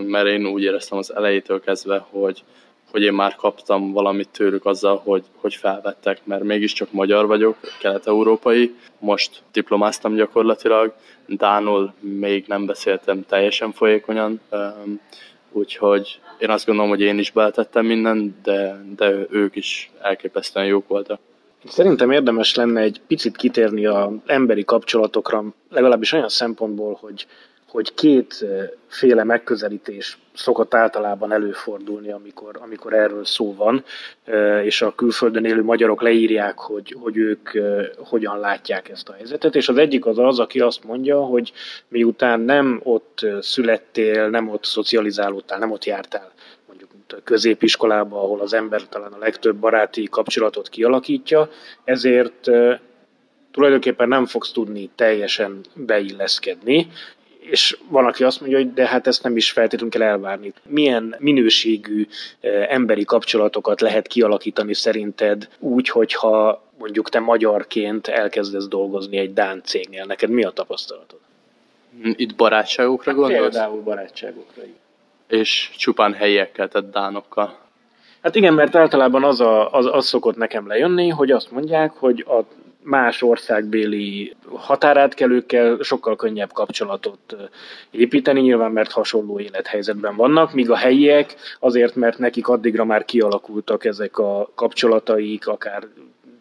mert 0.07 0.27
én 0.27 0.47
úgy 0.47 0.63
éreztem 0.63 0.99
az 0.99 1.15
elejétől 1.15 1.61
kezdve, 1.61 2.07
hogy, 2.11 2.45
hogy 2.91 3.03
én 3.03 3.13
már 3.13 3.35
kaptam 3.35 3.93
valamit 3.93 4.29
tőlük 4.29 4.67
azzal, 4.67 5.01
hogy, 5.05 5.25
hogy 5.35 5.55
felvettek, 5.55 6.21
mert 6.25 6.43
mégiscsak 6.43 6.93
magyar 6.93 7.27
vagyok, 7.27 7.57
kelet-európai, 7.81 8.75
most 8.99 9.43
diplomáztam 9.53 10.15
gyakorlatilag, 10.15 10.95
Dánul 11.27 11.95
még 12.01 12.45
nem 12.47 12.67
beszéltem 12.67 13.25
teljesen 13.27 13.73
folyékonyan, 13.73 14.41
úgyhogy 15.53 16.21
én 16.39 16.51
azt 16.51 16.67
gondolom, 16.67 16.91
hogy 16.91 17.01
én 17.01 17.19
is 17.19 17.31
beletettem 17.31 17.87
minden, 17.87 18.37
de, 18.43 18.85
de 18.97 19.27
ők 19.31 19.57
is 19.57 19.91
elképesztően 20.03 20.67
jók 20.67 20.89
voltak. 20.89 21.21
Szerintem 21.69 22.11
érdemes 22.11 22.55
lenne 22.55 22.81
egy 22.81 23.01
picit 23.07 23.37
kitérni 23.37 23.87
az 23.87 24.09
emberi 24.27 24.65
kapcsolatokra, 24.65 25.45
legalábbis 25.71 26.13
olyan 26.13 26.29
szempontból, 26.29 26.99
hogy, 27.01 27.27
hogy 27.69 27.95
kétféle 27.95 29.25
megközelítés 29.25 30.19
szokott 30.35 30.75
általában 30.75 31.33
előfordulni, 31.33 32.11
amikor, 32.11 32.59
amikor 32.63 32.93
erről 32.93 33.25
szó 33.25 33.55
van, 33.55 33.85
és 34.63 34.83
a 34.83 34.95
külföldön 34.95 35.45
élő 35.45 35.63
magyarok 35.63 36.03
leírják, 36.03 36.59
hogy, 36.59 36.97
hogy 37.01 37.17
ők 37.17 37.51
hogyan 37.97 38.39
látják 38.39 38.89
ezt 38.89 39.09
a 39.09 39.13
helyzetet, 39.13 39.55
és 39.55 39.69
az 39.69 39.77
egyik 39.77 40.07
az 40.07 40.19
az, 40.19 40.39
aki 40.39 40.61
azt 40.61 40.85
mondja, 40.85 41.21
hogy 41.21 41.53
miután 41.89 42.41
nem 42.41 42.81
ott 42.83 43.27
születtél, 43.41 44.29
nem 44.29 44.49
ott 44.49 44.65
szocializálódtál, 44.65 45.59
nem 45.59 45.71
ott 45.71 45.85
jártál 45.85 46.34
középiskolába, 47.25 48.23
ahol 48.23 48.41
az 48.41 48.53
ember 48.53 48.89
talán 48.89 49.13
a 49.13 49.19
legtöbb 49.19 49.57
baráti 49.57 50.09
kapcsolatot 50.11 50.69
kialakítja, 50.69 51.51
ezért 51.85 52.51
tulajdonképpen 53.51 54.09
nem 54.09 54.27
fogsz 54.27 54.53
tudni 54.53 54.91
teljesen 54.95 55.61
beilleszkedni, 55.75 56.89
és 57.39 57.79
van, 57.89 58.05
aki 58.07 58.25
azt 58.25 58.41
mondja, 58.41 58.59
hogy 58.59 58.73
de 58.73 58.87
hát 58.87 59.07
ezt 59.07 59.23
nem 59.23 59.37
is 59.37 59.51
feltétlenül 59.51 59.91
kell 59.91 60.09
elvárni. 60.09 60.53
Milyen 60.69 61.15
minőségű 61.19 62.07
emberi 62.69 63.05
kapcsolatokat 63.05 63.81
lehet 63.81 64.07
kialakítani 64.07 64.75
szerinted 64.75 65.49
úgy, 65.59 65.89
hogyha 65.89 66.63
mondjuk 66.79 67.09
te 67.09 67.19
magyarként 67.21 68.07
elkezdesz 68.07 68.69
dolgozni 68.69 69.17
egy 69.17 69.33
Dán 69.33 69.63
cégnél? 69.65 70.05
Neked 70.05 70.31
mi 70.31 70.45
a 70.45 70.51
tapasztalatod? 70.51 71.19
Itt 72.03 72.35
barátságokra 72.35 73.11
hát 73.11 73.21
gondolsz? 73.21 73.41
Például 73.41 73.83
barátságokra. 73.83 74.63
Igen 74.63 74.83
és 75.29 75.71
csupán 75.77 76.13
helyiekkel, 76.13 76.69
tehát 76.69 76.91
dánokkal. 76.91 77.59
Hát 78.23 78.35
igen, 78.35 78.55
mert 78.55 78.75
általában 78.75 79.25
az, 79.25 79.41
a, 79.41 79.73
az, 79.73 79.87
az 79.93 80.07
szokott 80.07 80.37
nekem 80.37 80.67
lejönni, 80.67 81.09
hogy 81.09 81.31
azt 81.31 81.51
mondják, 81.51 81.93
hogy 81.93 82.25
a 82.29 82.41
más 82.85 83.23
országbéli 83.23 84.37
határátkelőkkel 84.55 85.79
sokkal 85.81 86.17
könnyebb 86.17 86.53
kapcsolatot 86.53 87.37
építeni, 87.91 88.41
nyilván 88.41 88.71
mert 88.71 88.93
hasonló 88.93 89.41
élethelyzetben 89.41 90.17
vannak, 90.17 90.53
míg 90.53 90.71
a 90.71 90.77
helyiek 90.77 91.35
azért, 91.61 91.95
mert 91.95 92.19
nekik 92.19 92.49
addigra 92.49 92.85
már 92.85 93.05
kialakultak 93.05 93.85
ezek 93.85 94.19
a 94.19 94.51
kapcsolataik, 94.55 95.47
akár 95.47 95.83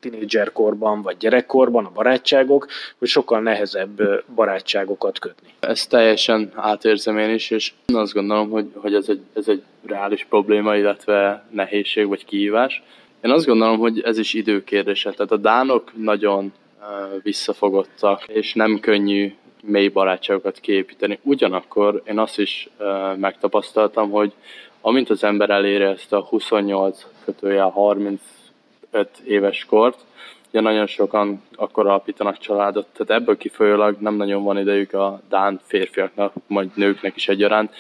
tinédzserkorban 0.03 1.01
vagy 1.01 1.17
gyerekkorban 1.17 1.85
a 1.85 1.91
barátságok, 1.93 2.67
hogy 2.97 3.07
sokkal 3.07 3.39
nehezebb 3.39 4.23
barátságokat 4.35 5.19
kötni. 5.19 5.47
Ezt 5.59 5.89
teljesen 5.89 6.51
átérzem 6.55 7.17
én 7.17 7.33
is, 7.33 7.49
és 7.49 7.73
azt 7.93 8.13
gondolom, 8.13 8.49
hogy, 8.49 8.71
hogy 8.75 8.93
ez, 8.93 9.09
egy, 9.09 9.21
ez 9.33 9.47
egy 9.47 9.63
reális 9.85 10.25
probléma, 10.29 10.75
illetve 10.75 11.45
nehézség 11.49 12.07
vagy 12.07 12.25
kihívás. 12.25 12.83
Én 13.21 13.31
azt 13.31 13.45
gondolom, 13.45 13.79
hogy 13.79 14.01
ez 14.01 14.17
is 14.17 14.33
időkérdése. 14.33 15.11
Tehát 15.11 15.31
a 15.31 15.37
dánok 15.37 15.91
nagyon 15.95 16.53
visszafogottak, 17.21 18.23
és 18.27 18.53
nem 18.53 18.79
könnyű 18.79 19.33
mély 19.61 19.87
barátságokat 19.87 20.59
kiépíteni. 20.59 21.19
Ugyanakkor 21.21 22.01
én 22.05 22.19
azt 22.19 22.39
is 22.39 22.69
megtapasztaltam, 23.15 24.09
hogy 24.09 24.33
amint 24.81 25.09
az 25.09 25.23
ember 25.23 25.49
eléri 25.49 25.83
ezt 25.83 26.13
a 26.13 26.21
28 26.21 27.05
kötője 27.25 27.61
30 27.61 28.21
5 28.93 29.09
éves 29.25 29.65
kort. 29.65 29.99
Ugye 30.49 30.61
nagyon 30.61 30.87
sokan 30.87 31.43
akkor 31.55 31.87
alapítanak 31.87 32.37
családot, 32.37 32.87
tehát 32.93 33.21
ebből 33.21 33.37
kifolyólag 33.37 33.95
nem 33.99 34.15
nagyon 34.15 34.43
van 34.43 34.57
idejük 34.57 34.93
a 34.93 35.21
dán 35.29 35.59
férfiaknak, 35.65 36.33
majd 36.47 36.69
nőknek 36.75 37.15
is 37.15 37.27
egyaránt 37.27 37.73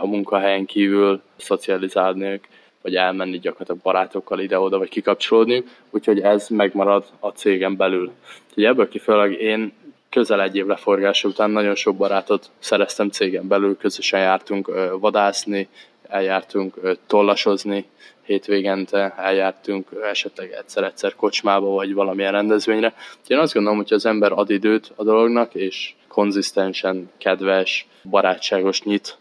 a 0.00 0.06
munkahelyen 0.06 0.64
kívül 0.64 1.20
szocializálniuk 1.36 2.44
vagy 2.82 2.94
elmenni 2.94 3.38
gyakorlatilag 3.38 3.80
barátokkal 3.82 4.40
ide-oda, 4.40 4.78
vagy 4.78 4.88
kikapcsolódni, 4.88 5.64
úgyhogy 5.90 6.20
ez 6.20 6.48
megmarad 6.48 7.04
a 7.20 7.28
cégem 7.28 7.76
belül. 7.76 8.12
Úgyhogy 8.48 8.64
ebből 8.64 8.88
kifejezőleg 8.88 9.40
én 9.40 9.72
közel 10.10 10.42
egy 10.42 10.56
év 10.56 10.66
leforgása 10.66 11.28
után 11.28 11.50
nagyon 11.50 11.74
sok 11.74 11.96
barátot 11.96 12.50
szereztem 12.58 13.10
cégen 13.10 13.48
belül, 13.48 13.76
közösen 13.76 14.20
jártunk 14.20 14.70
vadászni, 15.00 15.68
eljártunk 16.08 16.96
tollasozni, 17.06 17.86
hétvégente 18.22 19.14
eljártunk 19.16 19.86
esetleg 20.02 20.52
egyszer-egyszer 20.52 21.14
kocsmába, 21.14 21.68
vagy 21.68 21.94
valamilyen 21.94 22.32
rendezvényre. 22.32 22.94
Én 23.26 23.38
azt 23.38 23.52
gondolom, 23.52 23.78
hogy 23.78 23.92
az 23.92 24.06
ember 24.06 24.32
ad 24.32 24.50
időt 24.50 24.92
a 24.96 25.04
dolognak, 25.04 25.54
és 25.54 25.94
konzisztensen, 26.08 27.10
kedves, 27.18 27.86
barátságos 28.10 28.82
nyit 28.82 29.18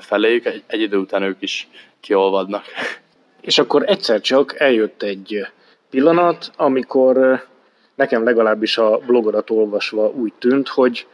feléjük, 0.00 0.44
egy, 0.44 0.62
egy 0.66 0.80
idő 0.80 0.96
után 0.96 1.22
ők 1.22 1.36
is 1.40 1.68
kiolvadnak. 2.00 2.64
És 3.40 3.58
akkor 3.58 3.82
egyszer 3.86 4.20
csak 4.20 4.60
eljött 4.60 5.02
egy 5.02 5.46
pillanat, 5.90 6.52
amikor 6.56 7.44
nekem 7.94 8.24
legalábbis 8.24 8.78
a 8.78 8.98
blogodat 8.98 9.50
olvasva 9.50 10.10
úgy 10.10 10.32
tűnt, 10.38 10.68
hogy 10.68 11.06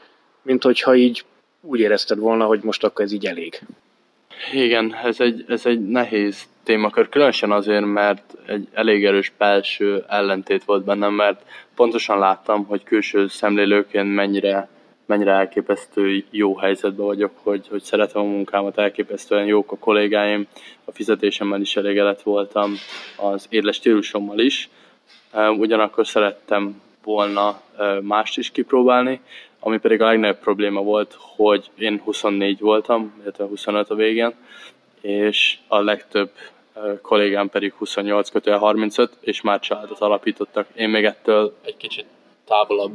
minthogyha 0.42 0.94
így 0.94 1.24
úgy 1.60 1.80
érezted 1.80 2.18
volna, 2.18 2.46
hogy 2.46 2.62
most 2.62 2.84
akkor 2.84 3.04
ez 3.04 3.12
így 3.12 3.26
elég. 3.26 3.60
Igen, 4.52 4.94
ez 5.04 5.20
egy, 5.20 5.44
ez 5.48 5.66
egy 5.66 5.88
nehéz 5.88 6.48
témakör, 6.62 7.08
különösen 7.08 7.52
azért, 7.52 7.84
mert 7.84 8.34
egy 8.46 8.68
elég 8.72 9.04
erős 9.04 9.32
belső 9.38 10.04
ellentét 10.08 10.64
volt 10.64 10.84
bennem, 10.84 11.12
mert 11.12 11.42
pontosan 11.74 12.18
láttam, 12.18 12.64
hogy 12.64 12.82
külső 12.82 13.28
szemlélőként 13.28 14.14
mennyire, 14.14 14.68
mennyire 15.06 15.32
elképesztő 15.32 16.24
jó 16.30 16.56
helyzetben 16.56 17.06
vagyok, 17.06 17.32
hogy, 17.42 17.66
hogy 17.68 17.82
szeretem 17.82 18.22
a 18.22 18.24
munkámat, 18.24 18.78
elképesztően 18.78 19.46
jók 19.46 19.72
a 19.72 19.78
kollégáim, 19.78 20.46
a 20.84 20.92
fizetésemmel 20.92 21.60
is 21.60 21.76
elégedett 21.76 22.22
voltam, 22.22 22.74
az 23.16 23.46
éles 23.48 23.76
stílusommal 23.76 24.38
is, 24.38 24.68
ugyanakkor 25.56 26.06
szerettem 26.06 26.80
volna 27.04 27.60
mást 28.00 28.38
is 28.38 28.50
kipróbálni, 28.50 29.20
ami 29.66 29.78
pedig 29.78 30.00
a 30.00 30.06
legnagyobb 30.06 30.38
probléma 30.38 30.82
volt, 30.82 31.16
hogy 31.18 31.70
én 31.78 32.00
24 32.04 32.60
voltam, 32.60 33.14
illetve 33.22 33.44
25 33.44 33.90
a 33.90 33.94
végén, 33.94 34.34
és 35.00 35.58
a 35.68 35.80
legtöbb 35.80 36.30
kollégám 37.02 37.48
pedig 37.48 37.72
28 37.72 38.30
kötően 38.30 38.58
35, 38.58 39.12
és 39.20 39.40
már 39.40 39.60
családot 39.60 40.00
alapítottak. 40.00 40.66
Én 40.74 40.88
még 40.88 41.04
ettől 41.04 41.56
egy 41.64 41.76
kicsit 41.76 42.04
távolabb 42.44 42.94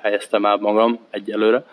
helyeztem 0.00 0.44
el 0.44 0.56
magam 0.56 0.98
egyelőre, 1.10 1.66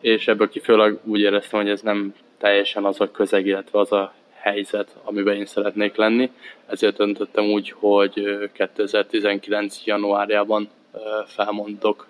és 0.00 0.28
ebből 0.28 0.48
kifőleg 0.48 0.98
úgy 1.04 1.20
éreztem, 1.20 1.60
hogy 1.60 1.70
ez 1.70 1.80
nem 1.80 2.14
teljesen 2.38 2.84
az 2.84 3.00
a 3.00 3.10
közeg, 3.10 3.46
illetve 3.46 3.78
az 3.78 3.92
a 3.92 4.12
helyzet, 4.32 4.96
amiben 5.04 5.36
én 5.36 5.46
szeretnék 5.46 5.96
lenni. 5.96 6.30
Ezért 6.66 6.96
döntöttem 6.96 7.44
úgy, 7.44 7.70
hogy 7.70 8.38
2019. 8.52 9.84
januárjában 9.84 10.68
felmondok, 11.26 12.08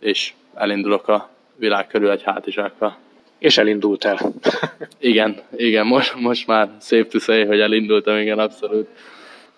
és 0.00 0.32
elindulok 0.56 1.08
a 1.08 1.30
világ 1.56 1.86
körül 1.86 2.10
egy 2.10 2.22
hátizsákkal. 2.22 2.96
És 3.38 3.58
elindultál. 3.58 4.18
igen, 4.98 5.40
igen, 5.56 5.86
most, 5.86 6.14
most 6.14 6.46
már 6.46 6.68
szép 6.78 7.10
to 7.10 7.18
say, 7.18 7.44
hogy 7.44 7.60
elindultam, 7.60 8.16
igen, 8.16 8.38
abszolút. 8.38 8.88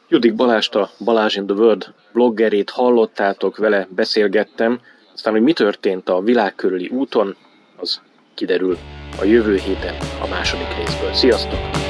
Judik 0.08 0.34
Balást 0.34 0.74
a 0.74 0.90
Balázs 1.04 1.36
in 1.36 1.46
the 1.46 1.56
World 1.56 1.92
bloggerét 2.12 2.70
hallottátok, 2.70 3.56
vele 3.56 3.88
beszélgettem, 3.90 4.80
aztán, 5.14 5.32
hogy 5.32 5.42
mi 5.42 5.52
történt 5.52 6.08
a 6.08 6.20
világ 6.20 6.54
körüli 6.54 6.88
úton, 6.88 7.36
az 7.76 8.00
kiderül 8.34 8.76
a 9.20 9.24
jövő 9.24 9.56
héten 9.56 9.94
a 10.22 10.28
második 10.28 10.76
részből. 10.76 11.12
Sziasztok! 11.12 11.87